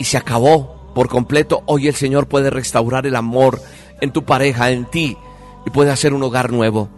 y 0.00 0.04
se 0.04 0.16
acabó 0.16 0.83
por 0.94 1.08
completo. 1.08 1.62
Hoy 1.66 1.88
el 1.88 1.94
Señor 1.94 2.28
puede 2.28 2.50
restaurar 2.50 3.06
el 3.06 3.16
amor 3.16 3.60
en 4.00 4.12
tu 4.12 4.24
pareja, 4.24 4.70
en 4.70 4.86
ti, 4.86 5.16
y 5.66 5.70
puede 5.70 5.90
hacer 5.90 6.14
un 6.14 6.22
hogar 6.22 6.52
nuevo. 6.52 6.88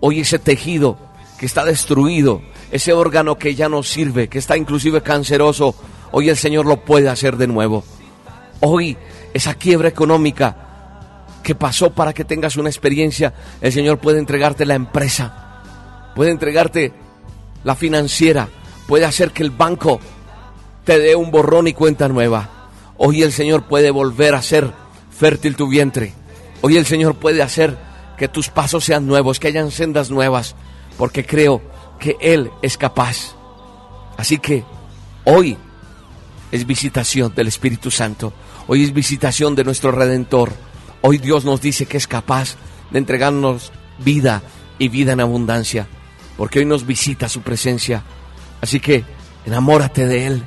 Hoy 0.00 0.20
ese 0.20 0.38
tejido 0.38 0.98
que 1.38 1.46
está 1.46 1.64
destruido, 1.64 2.42
ese 2.70 2.92
órgano 2.92 3.36
que 3.36 3.54
ya 3.54 3.68
no 3.68 3.82
sirve, 3.82 4.28
que 4.28 4.38
está 4.38 4.56
inclusive 4.56 5.02
canceroso, 5.02 5.74
hoy 6.12 6.28
el 6.28 6.36
Señor 6.36 6.66
lo 6.66 6.84
puede 6.84 7.08
hacer 7.08 7.36
de 7.36 7.46
nuevo. 7.46 7.84
Hoy 8.60 8.96
esa 9.32 9.54
quiebra 9.54 9.88
económica 9.88 10.56
que 11.42 11.54
pasó 11.54 11.90
para 11.90 12.12
que 12.12 12.24
tengas 12.24 12.56
una 12.56 12.70
experiencia, 12.70 13.34
el 13.60 13.72
Señor 13.72 13.98
puede 13.98 14.18
entregarte 14.18 14.64
la 14.64 14.74
empresa, 14.74 15.62
puede 16.14 16.30
entregarte 16.30 16.92
la 17.64 17.74
financiera, 17.74 18.48
puede 18.86 19.04
hacer 19.04 19.32
que 19.32 19.42
el 19.42 19.50
banco 19.50 20.00
te 20.84 20.98
dé 20.98 21.16
un 21.16 21.30
borrón 21.30 21.66
y 21.66 21.74
cuenta 21.74 22.08
nueva. 22.08 22.53
Hoy 23.06 23.22
el 23.22 23.32
Señor 23.32 23.64
puede 23.64 23.90
volver 23.90 24.34
a 24.34 24.40
ser 24.40 24.72
fértil 25.10 25.56
tu 25.56 25.68
vientre. 25.68 26.14
Hoy 26.62 26.78
el 26.78 26.86
Señor 26.86 27.16
puede 27.16 27.42
hacer 27.42 27.76
que 28.16 28.28
tus 28.28 28.48
pasos 28.48 28.82
sean 28.82 29.06
nuevos, 29.06 29.38
que 29.38 29.48
hayan 29.48 29.70
sendas 29.70 30.10
nuevas, 30.10 30.54
porque 30.96 31.26
creo 31.26 31.60
que 32.00 32.16
Él 32.18 32.50
es 32.62 32.78
capaz. 32.78 33.34
Así 34.16 34.38
que 34.38 34.64
hoy 35.24 35.58
es 36.50 36.66
visitación 36.66 37.34
del 37.34 37.48
Espíritu 37.48 37.90
Santo. 37.90 38.32
Hoy 38.68 38.84
es 38.84 38.94
visitación 38.94 39.54
de 39.54 39.64
nuestro 39.64 39.92
Redentor. 39.92 40.54
Hoy 41.02 41.18
Dios 41.18 41.44
nos 41.44 41.60
dice 41.60 41.84
que 41.84 41.98
es 41.98 42.06
capaz 42.06 42.56
de 42.90 43.00
entregarnos 43.00 43.70
vida 43.98 44.42
y 44.78 44.88
vida 44.88 45.12
en 45.12 45.20
abundancia, 45.20 45.88
porque 46.38 46.60
hoy 46.60 46.64
nos 46.64 46.86
visita 46.86 47.28
su 47.28 47.42
presencia. 47.42 48.02
Así 48.62 48.80
que 48.80 49.04
enamórate 49.44 50.06
de 50.06 50.26
Él. 50.26 50.46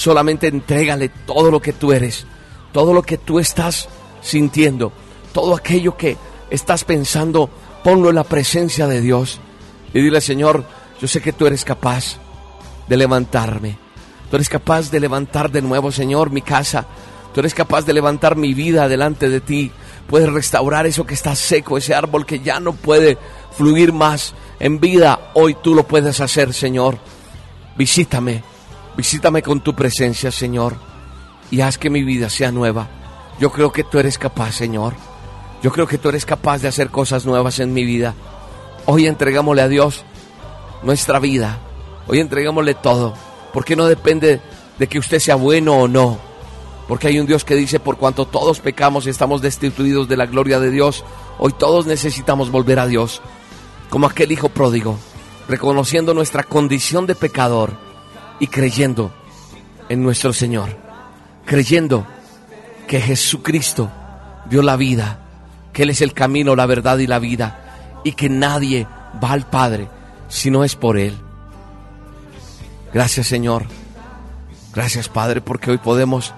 Solamente 0.00 0.46
entrégale 0.46 1.10
todo 1.10 1.50
lo 1.50 1.60
que 1.60 1.74
tú 1.74 1.92
eres, 1.92 2.24
todo 2.72 2.94
lo 2.94 3.02
que 3.02 3.18
tú 3.18 3.38
estás 3.38 3.86
sintiendo, 4.22 4.94
todo 5.34 5.54
aquello 5.54 5.94
que 5.94 6.16
estás 6.48 6.84
pensando, 6.84 7.50
ponlo 7.84 8.08
en 8.08 8.14
la 8.14 8.24
presencia 8.24 8.86
de 8.86 9.02
Dios. 9.02 9.40
Y 9.92 10.00
dile, 10.00 10.22
Señor, 10.22 10.64
yo 11.02 11.06
sé 11.06 11.20
que 11.20 11.34
tú 11.34 11.46
eres 11.46 11.66
capaz 11.66 12.16
de 12.88 12.96
levantarme. 12.96 13.76
Tú 14.30 14.36
eres 14.36 14.48
capaz 14.48 14.90
de 14.90 15.00
levantar 15.00 15.50
de 15.50 15.60
nuevo, 15.60 15.92
Señor, 15.92 16.30
mi 16.30 16.40
casa. 16.40 16.86
Tú 17.34 17.40
eres 17.40 17.52
capaz 17.52 17.84
de 17.84 17.92
levantar 17.92 18.36
mi 18.36 18.54
vida 18.54 18.88
delante 18.88 19.28
de 19.28 19.42
ti. 19.42 19.70
Puedes 20.06 20.32
restaurar 20.32 20.86
eso 20.86 21.04
que 21.04 21.12
está 21.12 21.36
seco, 21.36 21.76
ese 21.76 21.94
árbol 21.94 22.24
que 22.24 22.40
ya 22.40 22.58
no 22.58 22.72
puede 22.72 23.18
fluir 23.52 23.92
más 23.92 24.32
en 24.60 24.80
vida. 24.80 25.32
Hoy 25.34 25.58
tú 25.62 25.74
lo 25.74 25.86
puedes 25.86 26.22
hacer, 26.22 26.54
Señor. 26.54 26.96
Visítame, 27.76 28.42
visítame 28.96 29.42
con 29.42 29.60
tu 29.60 29.74
presencia, 29.74 30.30
Señor, 30.30 30.76
y 31.50 31.60
haz 31.60 31.78
que 31.78 31.90
mi 31.90 32.02
vida 32.02 32.28
sea 32.30 32.52
nueva. 32.52 32.88
Yo 33.38 33.50
creo 33.50 33.72
que 33.72 33.84
tú 33.84 33.98
eres 33.98 34.18
capaz, 34.18 34.52
Señor. 34.52 34.94
Yo 35.62 35.72
creo 35.72 35.86
que 35.86 35.98
tú 35.98 36.08
eres 36.08 36.24
capaz 36.24 36.62
de 36.62 36.68
hacer 36.68 36.90
cosas 36.90 37.26
nuevas 37.26 37.58
en 37.58 37.72
mi 37.72 37.84
vida. 37.84 38.14
Hoy 38.86 39.06
entregámosle 39.06 39.62
a 39.62 39.68
Dios 39.68 40.04
nuestra 40.82 41.18
vida. 41.18 41.58
Hoy 42.06 42.20
entregámosle 42.20 42.74
todo. 42.74 43.14
Porque 43.52 43.76
no 43.76 43.86
depende 43.86 44.40
de 44.78 44.86
que 44.86 44.98
usted 44.98 45.18
sea 45.18 45.34
bueno 45.34 45.74
o 45.76 45.88
no 45.88 46.30
porque 46.90 47.06
hay 47.06 47.20
un 47.20 47.26
Dios 47.26 47.44
que 47.44 47.54
dice, 47.54 47.78
por 47.78 47.98
cuanto 47.98 48.26
todos 48.26 48.58
pecamos 48.58 49.06
y 49.06 49.10
estamos 49.10 49.40
destituidos 49.42 50.08
de 50.08 50.16
la 50.16 50.26
gloria 50.26 50.58
de 50.58 50.72
Dios, 50.72 51.04
hoy 51.38 51.52
todos 51.52 51.86
necesitamos 51.86 52.50
volver 52.50 52.80
a 52.80 52.88
Dios, 52.88 53.22
como 53.90 54.08
aquel 54.08 54.32
hijo 54.32 54.48
pródigo, 54.48 54.98
reconociendo 55.46 56.14
nuestra 56.14 56.42
condición 56.42 57.06
de 57.06 57.14
pecador 57.14 57.76
y 58.40 58.48
creyendo 58.48 59.12
en 59.88 60.02
nuestro 60.02 60.32
Señor, 60.32 60.76
creyendo 61.44 62.06
que 62.88 63.00
Jesucristo 63.00 63.90
dio 64.48 64.62
la 64.62 64.76
vida, 64.76 65.20
que 65.72 65.84
Él 65.84 65.90
es 65.90 66.00
el 66.00 66.12
camino, 66.12 66.56
la 66.56 66.66
verdad 66.66 66.98
y 66.98 67.06
la 67.06 67.18
vida, 67.18 68.00
y 68.02 68.12
que 68.12 68.28
nadie 68.28 68.86
va 69.22 69.32
al 69.32 69.46
Padre 69.48 69.88
si 70.28 70.50
no 70.50 70.64
es 70.64 70.74
por 70.74 70.98
Él. 70.98 71.16
Gracias 72.92 73.28
Señor, 73.28 73.66
gracias 74.74 75.08
Padre, 75.08 75.40
porque 75.40 75.70
hoy 75.70 75.78
podemos 75.78 76.34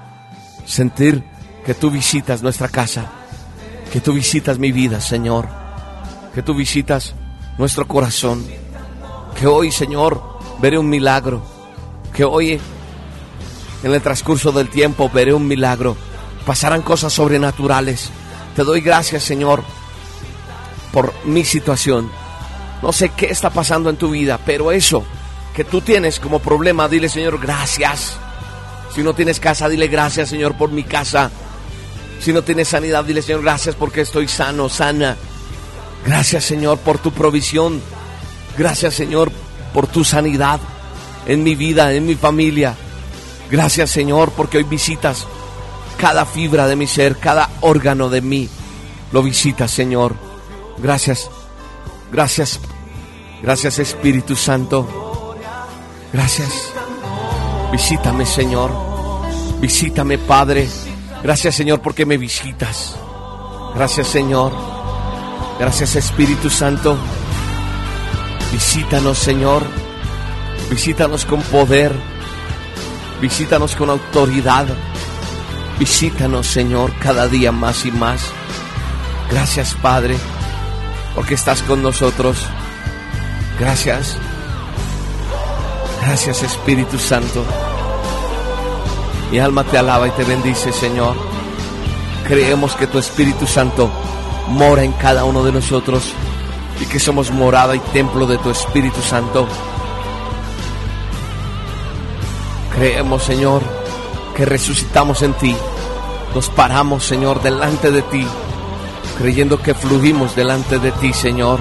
sentir 0.67 1.25
que 1.65 1.75
tú 1.75 1.91
visitas 1.91 2.43
nuestra 2.43 2.69
casa, 2.69 3.07
que 3.93 4.01
tú 4.01 4.13
visitas 4.13 4.59
mi 4.59 4.73
vida, 4.73 5.01
Señor, 5.01 5.49
que 6.35 6.43
tú 6.43 6.55
visitas 6.55 7.15
nuestro 7.59 7.87
corazón. 7.87 8.45
Que 9.39 9.47
hoy, 9.47 9.71
Señor, 9.71 10.23
veré 10.61 10.79
un 10.79 10.89
milagro. 10.89 11.43
Que 12.15 12.25
hoy, 12.25 12.61
en 13.83 13.93
el 13.93 14.03
transcurso 14.03 14.53
del 14.53 14.69
tiempo, 14.69 15.11
veré 15.11 15.33
un 15.33 15.47
milagro. 15.47 15.97
Pasarán 16.47 16.83
cosas 16.83 17.13
sobrenaturales. 17.13 18.11
Te 18.55 18.65
doy 18.65 18.81
gracias, 18.81 19.23
Señor, 19.23 19.63
por 20.93 21.13
mi 21.25 21.45
situación. 21.45 22.11
No 22.83 22.93
sé 22.93 23.11
qué 23.11 23.27
está 23.27 23.51
pasando 23.51 23.89
en 23.89 23.97
tu 23.97 24.11
vida, 24.11 24.39
pero 24.45 24.73
eso 24.73 25.05
que 25.55 25.65
tú 25.65 25.81
tienes 25.81 26.19
como 26.19 26.39
problema, 26.39 26.89
dile, 26.89 27.09
Señor, 27.09 27.39
gracias. 27.41 28.17
Si 28.95 29.03
no 29.03 29.15
tienes 29.15 29.41
casa, 29.41 29.69
dile 29.69 29.89
gracias, 29.89 30.29
Señor, 30.29 30.57
por 30.57 30.71
mi 30.71 30.83
casa. 30.83 31.31
Si 32.21 32.33
no 32.33 32.43
tienes 32.43 32.69
sanidad, 32.69 33.05
dile, 33.05 33.23
Señor, 33.23 33.43
gracias 33.43 33.75
porque 33.75 34.03
estoy 34.03 34.29
sano, 34.29 34.69
sana. 34.69 35.17
Gracias, 36.05 36.45
Señor, 36.45 36.79
por 36.79 36.99
tu 36.99 37.13
provisión. 37.13 37.81
Gracias, 38.59 38.95
Señor, 38.95 39.31
por 39.73 39.87
tu 39.87 40.05
sanidad 40.05 40.61
en 41.27 41.43
mi 41.43 41.55
vida, 41.55 41.93
en 41.93 42.07
mi 42.07 42.15
familia. 42.15 42.75
Gracias, 43.51 43.91
Señor, 43.91 44.33
porque 44.37 44.59
hoy 44.59 44.65
visitas 44.65 45.27
cada 45.99 46.25
fibra 46.25 46.67
de 46.67 46.77
mi 46.77 46.87
ser, 46.87 47.17
cada 47.19 47.49
órgano 47.61 48.09
de 48.09 48.21
mí. 48.21 48.49
Lo 49.13 49.23
visitas, 49.23 49.71
Señor. 49.71 50.17
Gracias. 50.79 51.31
Gracias. 52.11 52.61
Gracias, 53.43 53.79
Espíritu 53.79 54.37
Santo. 54.37 55.37
Gracias. 56.13 56.73
Visítame, 57.71 58.27
Señor. 58.27 58.71
Visítame, 59.61 60.19
Padre. 60.19 60.69
Gracias, 61.23 61.55
Señor, 61.55 61.81
porque 61.81 62.05
me 62.05 62.19
visitas. 62.19 62.97
Gracias, 63.75 64.09
Señor. 64.09 64.53
Gracias, 65.59 65.97
Espíritu 65.97 66.51
Santo. 66.51 66.97
Visítanos, 68.53 69.19
Señor. 69.19 69.82
Visítanos 70.73 71.27
con 71.27 71.43
poder. 71.43 71.93
Visítanos 73.21 73.77
con 73.77 73.91
autoridad. 73.91 74.67
Visítanos, 75.79 76.47
Señor, 76.47 76.95
cada 76.99 77.29
día 77.29 77.53
más 77.53 77.85
y 77.85 77.93
más. 77.93 78.23
Gracias, 79.31 79.75
Padre, 79.75 80.17
porque 81.15 81.35
estás 81.35 81.61
con 81.61 81.83
nosotros. 81.83 82.39
Gracias. 83.61 84.17
Gracias, 86.01 86.43
Espíritu 86.43 86.99
Santo. 86.99 87.45
Mi 89.31 89.41
alma 89.41 89.65
te 89.65 89.77
alaba 89.77 90.09
y 90.09 90.13
te 90.13 90.25
bendice, 90.25 90.73
Señor. 90.73 91.17
Creemos 92.27 92.75
que 92.77 92.87
tu 92.87 92.99
Espíritu 92.99 93.47
Santo 93.47 93.91
mora 94.49 94.83
en 94.85 94.93
cada 94.93 95.27
uno 95.27 95.45
de 95.45 95.53
nosotros 95.53 96.15
y 96.81 96.87
que 96.87 96.99
somos 96.99 97.31
morada 97.31 97.77
y 97.77 97.81
templo 97.93 98.27
de 98.27 98.39
tu 98.39 98.49
Espíritu 98.49 99.03
Santo. 99.03 99.47
Creemos, 102.83 103.23
Señor, 103.23 103.63
que 104.35 104.45
resucitamos 104.45 105.23
en 105.23 105.35
ti. 105.35 105.55
Nos 106.35 106.49
paramos, 106.49 107.05
Señor, 107.05 107.41
delante 107.41 107.93
de 107.93 108.03
ti, 108.03 108.27
creyendo 109.19 109.63
que 109.63 109.73
fluimos 109.73 110.35
delante 110.35 110.81
de 110.81 110.91
ti, 110.91 111.13
Señor. 111.13 111.61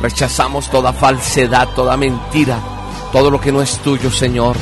Rechazamos 0.00 0.70
toda 0.70 0.92
falsedad, 0.92 1.70
toda 1.74 1.96
mentira, 1.96 2.60
todo 3.10 3.32
lo 3.32 3.40
que 3.40 3.50
no 3.50 3.62
es 3.62 3.78
tuyo, 3.78 4.12
Señor. 4.12 4.54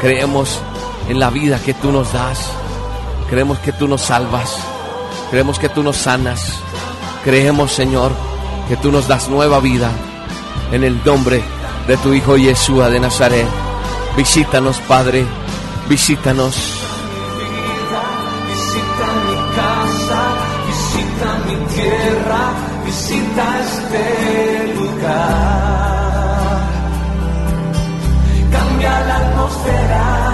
Creemos 0.00 0.58
en 1.08 1.20
la 1.20 1.30
vida 1.30 1.60
que 1.64 1.74
tú 1.74 1.92
nos 1.92 2.12
das. 2.12 2.50
Creemos 3.30 3.60
que 3.60 3.70
tú 3.70 3.86
nos 3.86 4.00
salvas. 4.00 4.58
Creemos 5.30 5.60
que 5.60 5.68
tú 5.68 5.80
nos 5.84 5.96
sanas. 5.96 6.58
Creemos, 7.22 7.70
Señor, 7.70 8.10
que 8.68 8.76
tú 8.76 8.90
nos 8.90 9.06
das 9.06 9.28
nueva 9.28 9.60
vida. 9.60 9.92
En 10.72 10.82
el 10.82 11.00
nombre 11.04 11.36
de 11.36 11.55
tu 11.94 12.12
Hijo 12.12 12.36
Yeshua 12.36 12.90
de 12.90 12.98
Nazaret. 12.98 13.46
Visítanos, 14.16 14.78
Padre. 14.88 15.24
Visítanos. 15.88 16.56
Visita 18.48 19.06
mi 19.26 19.36
casa, 19.54 20.20
visita 20.66 21.28
mi 21.46 21.56
tierra, 21.74 22.42
visita 22.84 23.44
este 23.60 24.74
lugar. 24.74 26.58
Cambia 28.50 29.00
la 29.06 29.16
atmósfera. 29.18 30.25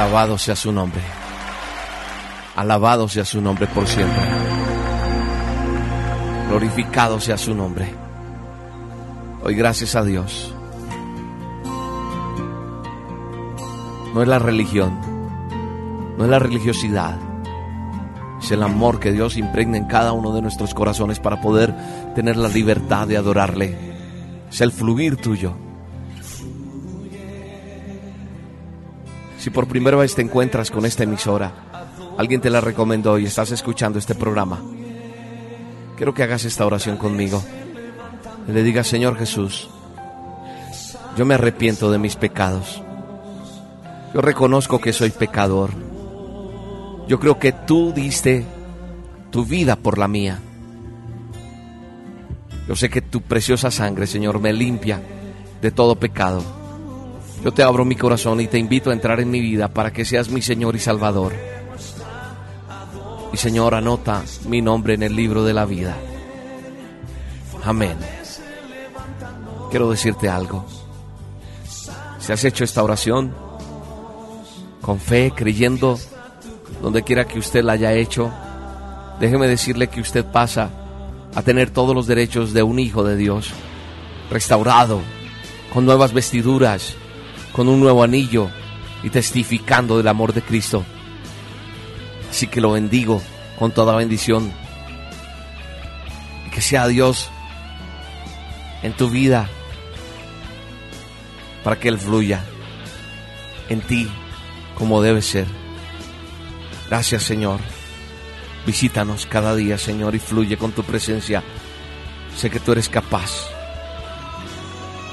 Alabado 0.00 0.38
sea 0.38 0.56
su 0.56 0.72
nombre. 0.72 1.02
Alabado 2.56 3.06
sea 3.06 3.22
su 3.26 3.38
nombre 3.42 3.66
por 3.66 3.86
siempre. 3.86 4.22
Glorificado 6.48 7.20
sea 7.20 7.36
su 7.36 7.54
nombre. 7.54 7.92
Hoy 9.44 9.54
gracias 9.54 9.94
a 9.96 10.02
Dios. 10.02 10.54
No 14.14 14.22
es 14.22 14.28
la 14.28 14.38
religión, 14.38 14.98
no 16.16 16.24
es 16.24 16.30
la 16.30 16.38
religiosidad, 16.38 17.18
es 18.40 18.50
el 18.52 18.62
amor 18.62 19.00
que 19.00 19.12
Dios 19.12 19.36
impregna 19.36 19.76
en 19.76 19.84
cada 19.84 20.12
uno 20.12 20.32
de 20.32 20.40
nuestros 20.40 20.72
corazones 20.72 21.20
para 21.20 21.42
poder 21.42 21.74
tener 22.14 22.38
la 22.38 22.48
libertad 22.48 23.06
de 23.06 23.18
adorarle. 23.18 23.76
Es 24.50 24.62
el 24.62 24.72
fluir 24.72 25.18
tuyo. 25.18 25.69
Si 29.40 29.48
por 29.48 29.66
primera 29.66 29.96
vez 29.96 30.14
te 30.14 30.20
encuentras 30.20 30.70
con 30.70 30.84
esta 30.84 31.04
emisora, 31.04 31.50
alguien 32.18 32.42
te 32.42 32.50
la 32.50 32.60
recomendó 32.60 33.18
y 33.18 33.24
estás 33.24 33.50
escuchando 33.52 33.98
este 33.98 34.14
programa, 34.14 34.60
quiero 35.96 36.12
que 36.12 36.22
hagas 36.22 36.44
esta 36.44 36.66
oración 36.66 36.98
conmigo. 36.98 37.42
Y 38.46 38.52
le 38.52 38.62
digas, 38.62 38.86
Señor 38.86 39.16
Jesús, 39.16 39.70
yo 41.16 41.24
me 41.24 41.32
arrepiento 41.32 41.90
de 41.90 41.96
mis 41.96 42.16
pecados. 42.16 42.82
Yo 44.12 44.20
reconozco 44.20 44.78
que 44.78 44.92
soy 44.92 45.08
pecador. 45.08 45.70
Yo 47.08 47.18
creo 47.18 47.38
que 47.38 47.52
tú 47.52 47.94
diste 47.94 48.44
tu 49.30 49.46
vida 49.46 49.76
por 49.76 49.96
la 49.96 50.06
mía. 50.06 50.38
Yo 52.68 52.76
sé 52.76 52.90
que 52.90 53.00
tu 53.00 53.22
preciosa 53.22 53.70
sangre, 53.70 54.06
Señor, 54.06 54.38
me 54.38 54.52
limpia 54.52 55.00
de 55.62 55.70
todo 55.70 55.96
pecado. 55.96 56.59
Yo 57.42 57.52
te 57.52 57.62
abro 57.62 57.86
mi 57.86 57.96
corazón 57.96 58.40
y 58.40 58.48
te 58.48 58.58
invito 58.58 58.90
a 58.90 58.92
entrar 58.92 59.18
en 59.18 59.30
mi 59.30 59.40
vida 59.40 59.68
para 59.68 59.92
que 59.92 60.04
seas 60.04 60.28
mi 60.28 60.42
Señor 60.42 60.76
y 60.76 60.78
Salvador. 60.78 61.32
Y 63.32 63.36
Señor, 63.36 63.74
anota 63.74 64.22
mi 64.46 64.60
nombre 64.60 64.94
en 64.94 65.02
el 65.02 65.16
libro 65.16 65.42
de 65.44 65.54
la 65.54 65.64
vida. 65.64 65.96
Amén. 67.64 67.96
Quiero 69.70 69.90
decirte 69.90 70.28
algo. 70.28 70.66
Si 72.18 72.32
has 72.32 72.44
hecho 72.44 72.64
esta 72.64 72.82
oración 72.82 73.34
con 74.82 74.98
fe, 74.98 75.32
creyendo, 75.34 75.98
donde 76.82 77.02
quiera 77.02 77.24
que 77.24 77.38
usted 77.38 77.62
la 77.62 77.72
haya 77.72 77.94
hecho, 77.94 78.30
déjeme 79.18 79.48
decirle 79.48 79.88
que 79.88 80.00
usted 80.00 80.24
pasa 80.24 80.70
a 81.34 81.42
tener 81.42 81.70
todos 81.70 81.94
los 81.94 82.06
derechos 82.06 82.52
de 82.52 82.62
un 82.62 82.78
hijo 82.78 83.02
de 83.04 83.16
Dios, 83.16 83.52
restaurado, 84.30 85.00
con 85.72 85.86
nuevas 85.86 86.12
vestiduras, 86.12 86.96
con 87.52 87.68
un 87.68 87.80
nuevo 87.80 88.02
anillo 88.02 88.50
y 89.02 89.10
testificando 89.10 89.96
del 89.96 90.08
amor 90.08 90.32
de 90.32 90.42
Cristo. 90.42 90.84
Así 92.30 92.46
que 92.46 92.60
lo 92.60 92.72
bendigo 92.72 93.22
con 93.58 93.72
toda 93.72 93.96
bendición. 93.96 94.52
Y 96.46 96.50
que 96.50 96.60
sea 96.60 96.86
Dios 96.86 97.28
en 98.82 98.92
tu 98.92 99.10
vida 99.10 99.48
para 101.62 101.78
que 101.78 101.88
Él 101.88 101.98
fluya 101.98 102.42
en 103.68 103.80
ti 103.80 104.08
como 104.76 105.02
debe 105.02 105.22
ser. 105.22 105.46
Gracias 106.88 107.22
Señor. 107.22 107.60
Visítanos 108.66 109.26
cada 109.26 109.54
día 109.54 109.78
Señor 109.78 110.14
y 110.14 110.18
fluye 110.18 110.56
con 110.56 110.72
tu 110.72 110.82
presencia. 110.82 111.42
Sé 112.36 112.48
que 112.50 112.60
tú 112.60 112.72
eres 112.72 112.88
capaz. 112.88 113.49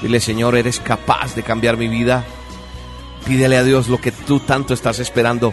Dile 0.02 0.20
Señor, 0.20 0.56
eres 0.56 0.78
capaz 0.78 1.34
de 1.34 1.42
cambiar 1.42 1.76
mi 1.76 1.88
vida. 1.88 2.24
Pídele 3.26 3.56
a 3.56 3.64
Dios 3.64 3.88
lo 3.88 4.00
que 4.00 4.12
tú 4.12 4.40
tanto 4.40 4.72
estás 4.72 5.00
esperando. 5.00 5.52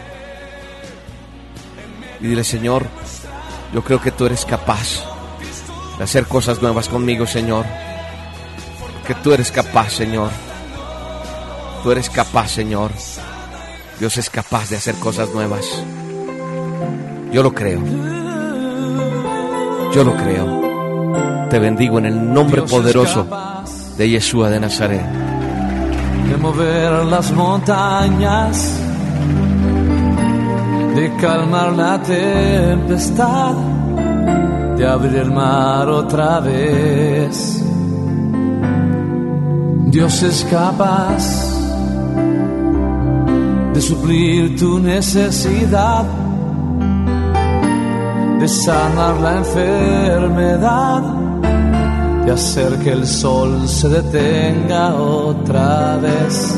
Y 2.22 2.28
dile 2.28 2.44
Señor, 2.44 2.86
yo 3.74 3.84
creo 3.84 4.00
que 4.00 4.12
tú 4.12 4.26
eres 4.26 4.46
capaz 4.46 5.04
de 5.98 6.04
hacer 6.04 6.26
cosas 6.28 6.62
nuevas 6.62 6.90
conmigo 6.90 7.26
Señor. 7.26 7.66
Que 9.08 9.16
tú 9.16 9.34
eres 9.34 9.52
capaz 9.52 9.92
Señor. 9.94 10.30
Tú 11.84 11.92
eres 11.92 12.10
capaz 12.10 12.50
Señor. 12.50 12.92
Dios 14.00 14.18
es 14.18 14.30
capaz 14.30 14.70
de 14.70 14.78
hacer 14.78 14.96
cosas 14.96 15.30
nuevas. 15.30 15.66
Yo 17.32 17.42
lo 17.42 17.54
creo. 17.54 17.82
Yo 19.94 20.04
lo 20.04 20.16
creo. 20.16 21.48
Te 21.50 21.60
bendigo 21.60 21.98
en 22.00 22.06
el 22.06 22.34
nombre 22.34 22.62
poderoso 22.64 23.45
de 23.98 24.10
Yeshua 24.10 24.50
de 24.50 24.60
Nazaret. 24.60 25.06
de 26.30 26.38
mover 26.38 27.06
las 27.06 27.32
montañas, 27.32 28.80
de 30.96 31.16
calmar 31.22 31.74
la 31.74 32.02
tempestad, 32.02 33.54
de 34.78 34.88
abrir 34.88 35.16
el 35.18 35.32
mar 35.32 35.88
otra 35.88 36.40
vez. 36.40 37.64
Dios 39.88 40.24
es 40.24 40.44
capaz 40.46 41.24
de 43.74 43.82
suplir 43.82 44.58
tu 44.58 44.80
necesidad, 44.80 46.06
de 48.40 48.48
sanar 48.48 49.16
la 49.22 49.38
enfermedad 49.38 51.25
de 52.26 52.32
hacer 52.32 52.80
que 52.80 52.92
el 52.92 53.06
sol 53.06 53.68
se 53.68 53.88
detenga 53.88 54.96
otra 54.96 55.98
vez. 55.98 56.58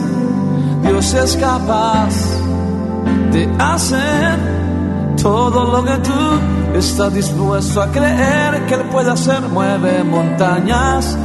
Dios 0.82 1.14
es 1.14 1.36
capaz 1.36 2.14
de 3.32 3.50
hacer 3.60 4.40
todo 5.22 5.66
lo 5.66 5.84
que 5.84 5.98
tú 5.98 6.78
estás 6.78 7.14
dispuesto 7.14 7.82
a 7.82 7.92
creer 7.92 8.66
que 8.68 8.76
Él 8.76 8.84
puede 8.92 9.12
hacer. 9.12 9.42
Mueve 9.42 10.04
montañas, 10.06 11.18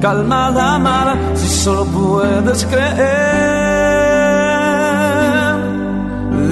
calma 0.00 0.50
la 0.50 0.78
mar, 0.78 1.16
si 1.34 1.48
solo 1.48 1.84
puedes 1.84 2.66
creer. 2.66 2.94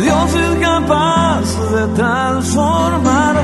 Dios 0.00 0.34
es 0.34 0.58
capaz 0.60 1.44
de 1.74 1.86
transformar 1.94 3.36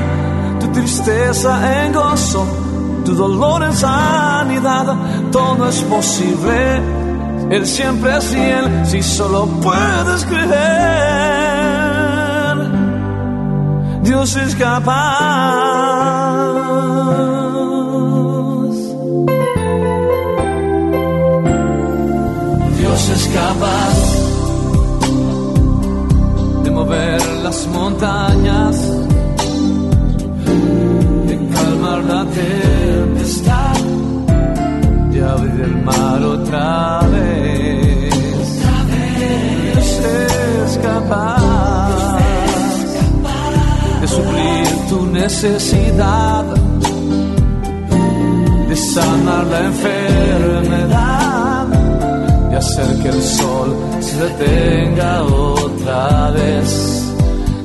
tu 0.61 0.67
tristeza 0.71 1.83
en 1.83 1.93
gozo 1.93 2.58
tu 3.09 3.15
dolor 3.15 3.63
en 3.63 3.73
sanidad, 3.73 4.85
todo 5.31 5.67
es 5.67 5.81
posible. 5.81 6.81
Él 7.49 7.65
siempre 7.65 8.17
es 8.17 8.25
fiel 8.25 8.85
si 8.85 9.01
solo 9.01 9.47
puedes 9.63 10.25
creer. 10.25 10.49
Dios 14.03 14.35
es 14.35 14.55
capaz. 14.55 15.19
Dios 22.79 23.09
es 23.15 23.27
capaz 23.41 23.97
de 26.63 26.71
mover 26.71 27.21
las 27.43 27.67
montañas 27.67 28.75
de 31.27 31.35
calmar 31.53 32.03
la 32.03 32.25
tempestad, 32.25 32.68
de 35.19 35.25
abrir 35.25 35.61
el 35.61 35.75
mar 35.83 36.21
otra 36.23 37.01
vez. 37.11 38.13
Dios 39.73 40.01
es 40.65 40.77
capaz 40.77 42.17
de 44.01 44.07
suplir 44.07 44.67
tu 44.89 45.05
necesidad, 45.07 46.45
de 48.69 48.75
sanar 48.75 49.45
la 49.47 49.59
enfermedad, 49.71 51.67
de 52.49 52.55
hacer 52.55 52.89
que 53.01 53.09
el 53.09 53.21
sol 53.21 53.75
se 53.99 54.15
detenga 54.23 55.23
otra 55.23 56.31
vez. 56.31 56.69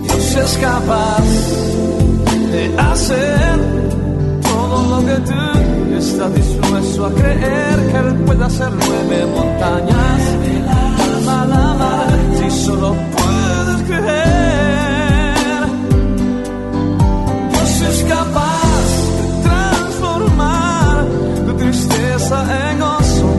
Dios 0.02 0.36
es 0.44 0.58
capaz 0.58 1.24
de 2.52 2.62
hacer 2.78 3.54
todo 4.42 4.76
lo 4.90 5.06
que 5.06 5.16
tú 5.28 5.53
estás 6.08 6.34
dispuesto 6.34 7.06
a 7.06 7.10
creer 7.12 7.76
que 7.90 7.96
Él 7.96 8.14
puede 8.26 8.44
hacer 8.44 8.70
nueve 8.70 9.26
montañas. 9.34 10.22
La 11.24 11.44
mar, 11.44 12.18
si 12.38 12.50
solo 12.64 12.94
puedes 13.16 13.82
creer. 13.88 15.60
Dios 17.52 17.80
es 17.90 18.04
capaz 18.04 18.88
de 19.16 19.48
transformar 19.48 21.06
tu 21.46 21.52
tristeza 21.56 22.36
en 22.70 22.80
gozo, 22.80 23.30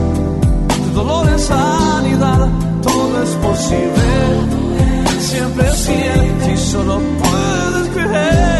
tu 0.83 0.89
dolor 0.99 1.29
en 1.29 1.39
sanidad. 1.39 2.49
Todo 2.81 3.23
es 3.23 3.29
posible. 3.47 4.09
Siempre 5.19 5.67
es 5.67 5.77
fiel, 5.87 6.21
si 6.45 6.57
solo 6.71 6.99
puedes 7.21 7.87
creer. 7.89 8.54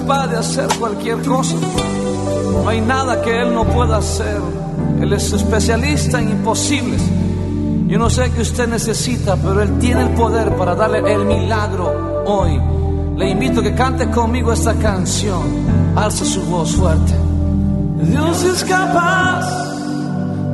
Capaz 0.00 0.26
de 0.26 0.36
hacer 0.36 0.68
cualquier 0.78 1.22
cosa. 1.22 1.56
No 2.52 2.68
hay 2.68 2.82
nada 2.82 3.22
que 3.22 3.40
Él 3.40 3.54
no 3.54 3.64
pueda 3.64 3.96
hacer. 3.96 4.40
Él 5.00 5.10
es 5.14 5.32
especialista 5.32 6.20
en 6.20 6.28
imposibles. 6.32 7.02
Yo 7.86 7.98
no 7.98 8.10
sé 8.10 8.30
qué 8.32 8.42
usted 8.42 8.68
necesita, 8.68 9.36
pero 9.36 9.62
Él 9.62 9.78
tiene 9.78 10.02
el 10.02 10.10
poder 10.10 10.54
para 10.56 10.74
darle 10.74 10.98
el 11.10 11.24
milagro 11.24 12.24
hoy. 12.26 12.60
Le 13.16 13.30
invito 13.30 13.60
a 13.60 13.62
que 13.62 13.74
cante 13.74 14.10
conmigo 14.10 14.52
esta 14.52 14.74
canción. 14.74 15.42
Alza 15.96 16.26
su 16.26 16.42
voz 16.42 16.76
fuerte. 16.76 17.14
Dios 18.02 18.44
es 18.44 18.64
capaz 18.64 19.46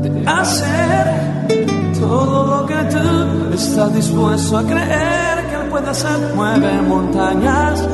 de 0.03 0.25
hacer 0.25 1.49
todo 1.99 2.47
lo 2.47 2.67
que 2.67 2.81
tú 2.93 3.55
estás 3.55 3.93
dispuesto 3.93 4.59
a 4.59 4.63
creer 4.63 5.49
que 5.49 5.55
Él 5.57 5.69
puede 5.69 5.91
hacer. 5.91 6.33
Mueve 6.37 6.81
montañas, 6.83 7.85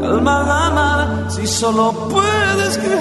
calma 0.00 0.70
mar, 0.70 1.26
si 1.28 1.46
solo 1.46 1.92
puedes 2.08 2.78
creer. 2.78 3.00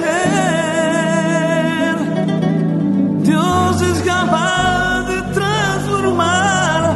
Dios 3.24 3.82
es 3.82 4.02
capaz 4.02 5.06
de 5.08 5.22
transformar 5.34 6.96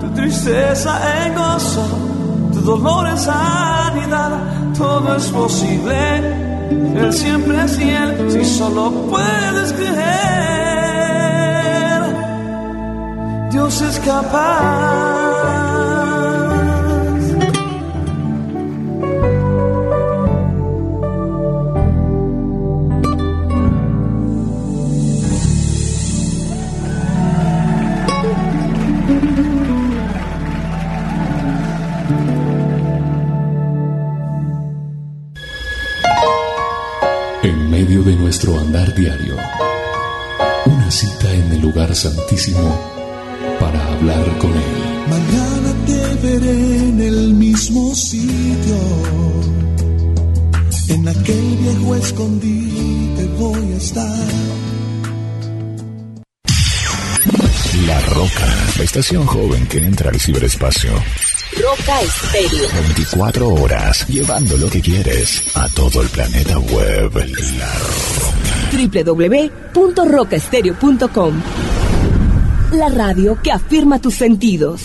tu 0.00 0.08
tristeza 0.10 0.92
en 1.24 1.34
gozo, 1.34 1.84
tu 2.52 2.60
dolor 2.60 3.08
en 3.08 3.18
sanidad. 3.18 4.30
Todo 4.76 5.16
es 5.16 5.28
posible. 5.28 6.44
Él 6.96 7.12
siempre 7.12 7.64
es 7.64 7.76
fiel 7.76 8.30
si 8.30 8.44
solo 8.44 8.90
puedes 9.10 9.72
creer. 9.72 9.94
Dios 13.50 13.80
es 13.82 14.00
capaz. 14.00 15.13
Lugar 41.94 41.96
santísimo 41.96 42.78
para 43.60 43.92
hablar 43.92 44.38
con 44.38 44.50
Él. 44.50 44.62
Mañana 45.08 45.72
te 45.86 46.14
veré 46.26 46.88
en 46.88 47.00
el 47.00 47.34
mismo 47.34 47.94
sitio, 47.94 48.76
en 50.88 51.08
aquel 51.08 51.56
viejo 51.56 51.94
escondite 51.94 53.24
voy 53.38 53.72
a 53.72 53.76
estar. 53.76 54.28
La 57.86 58.00
Roca, 58.00 58.56
la 58.78 58.84
estación 58.84 59.26
joven 59.26 59.66
que 59.66 59.78
entra 59.78 60.10
al 60.10 60.18
ciberespacio. 60.18 60.90
Roca 61.60 62.00
Estéreo. 62.00 62.68
24 62.88 63.48
horas, 63.48 64.08
llevando 64.08 64.56
lo 64.56 64.70
que 64.70 64.80
quieres 64.80 65.42
a 65.54 65.68
todo 65.68 66.00
el 66.02 66.08
planeta 66.08 66.58
web. 66.58 67.12
La 67.58 67.70
www.rocaestereo.com 68.74 71.73
La 72.74 72.88
radio 72.88 73.38
que 73.40 73.52
afirma 73.52 74.00
tus 74.00 74.14
sentidos. 74.14 74.82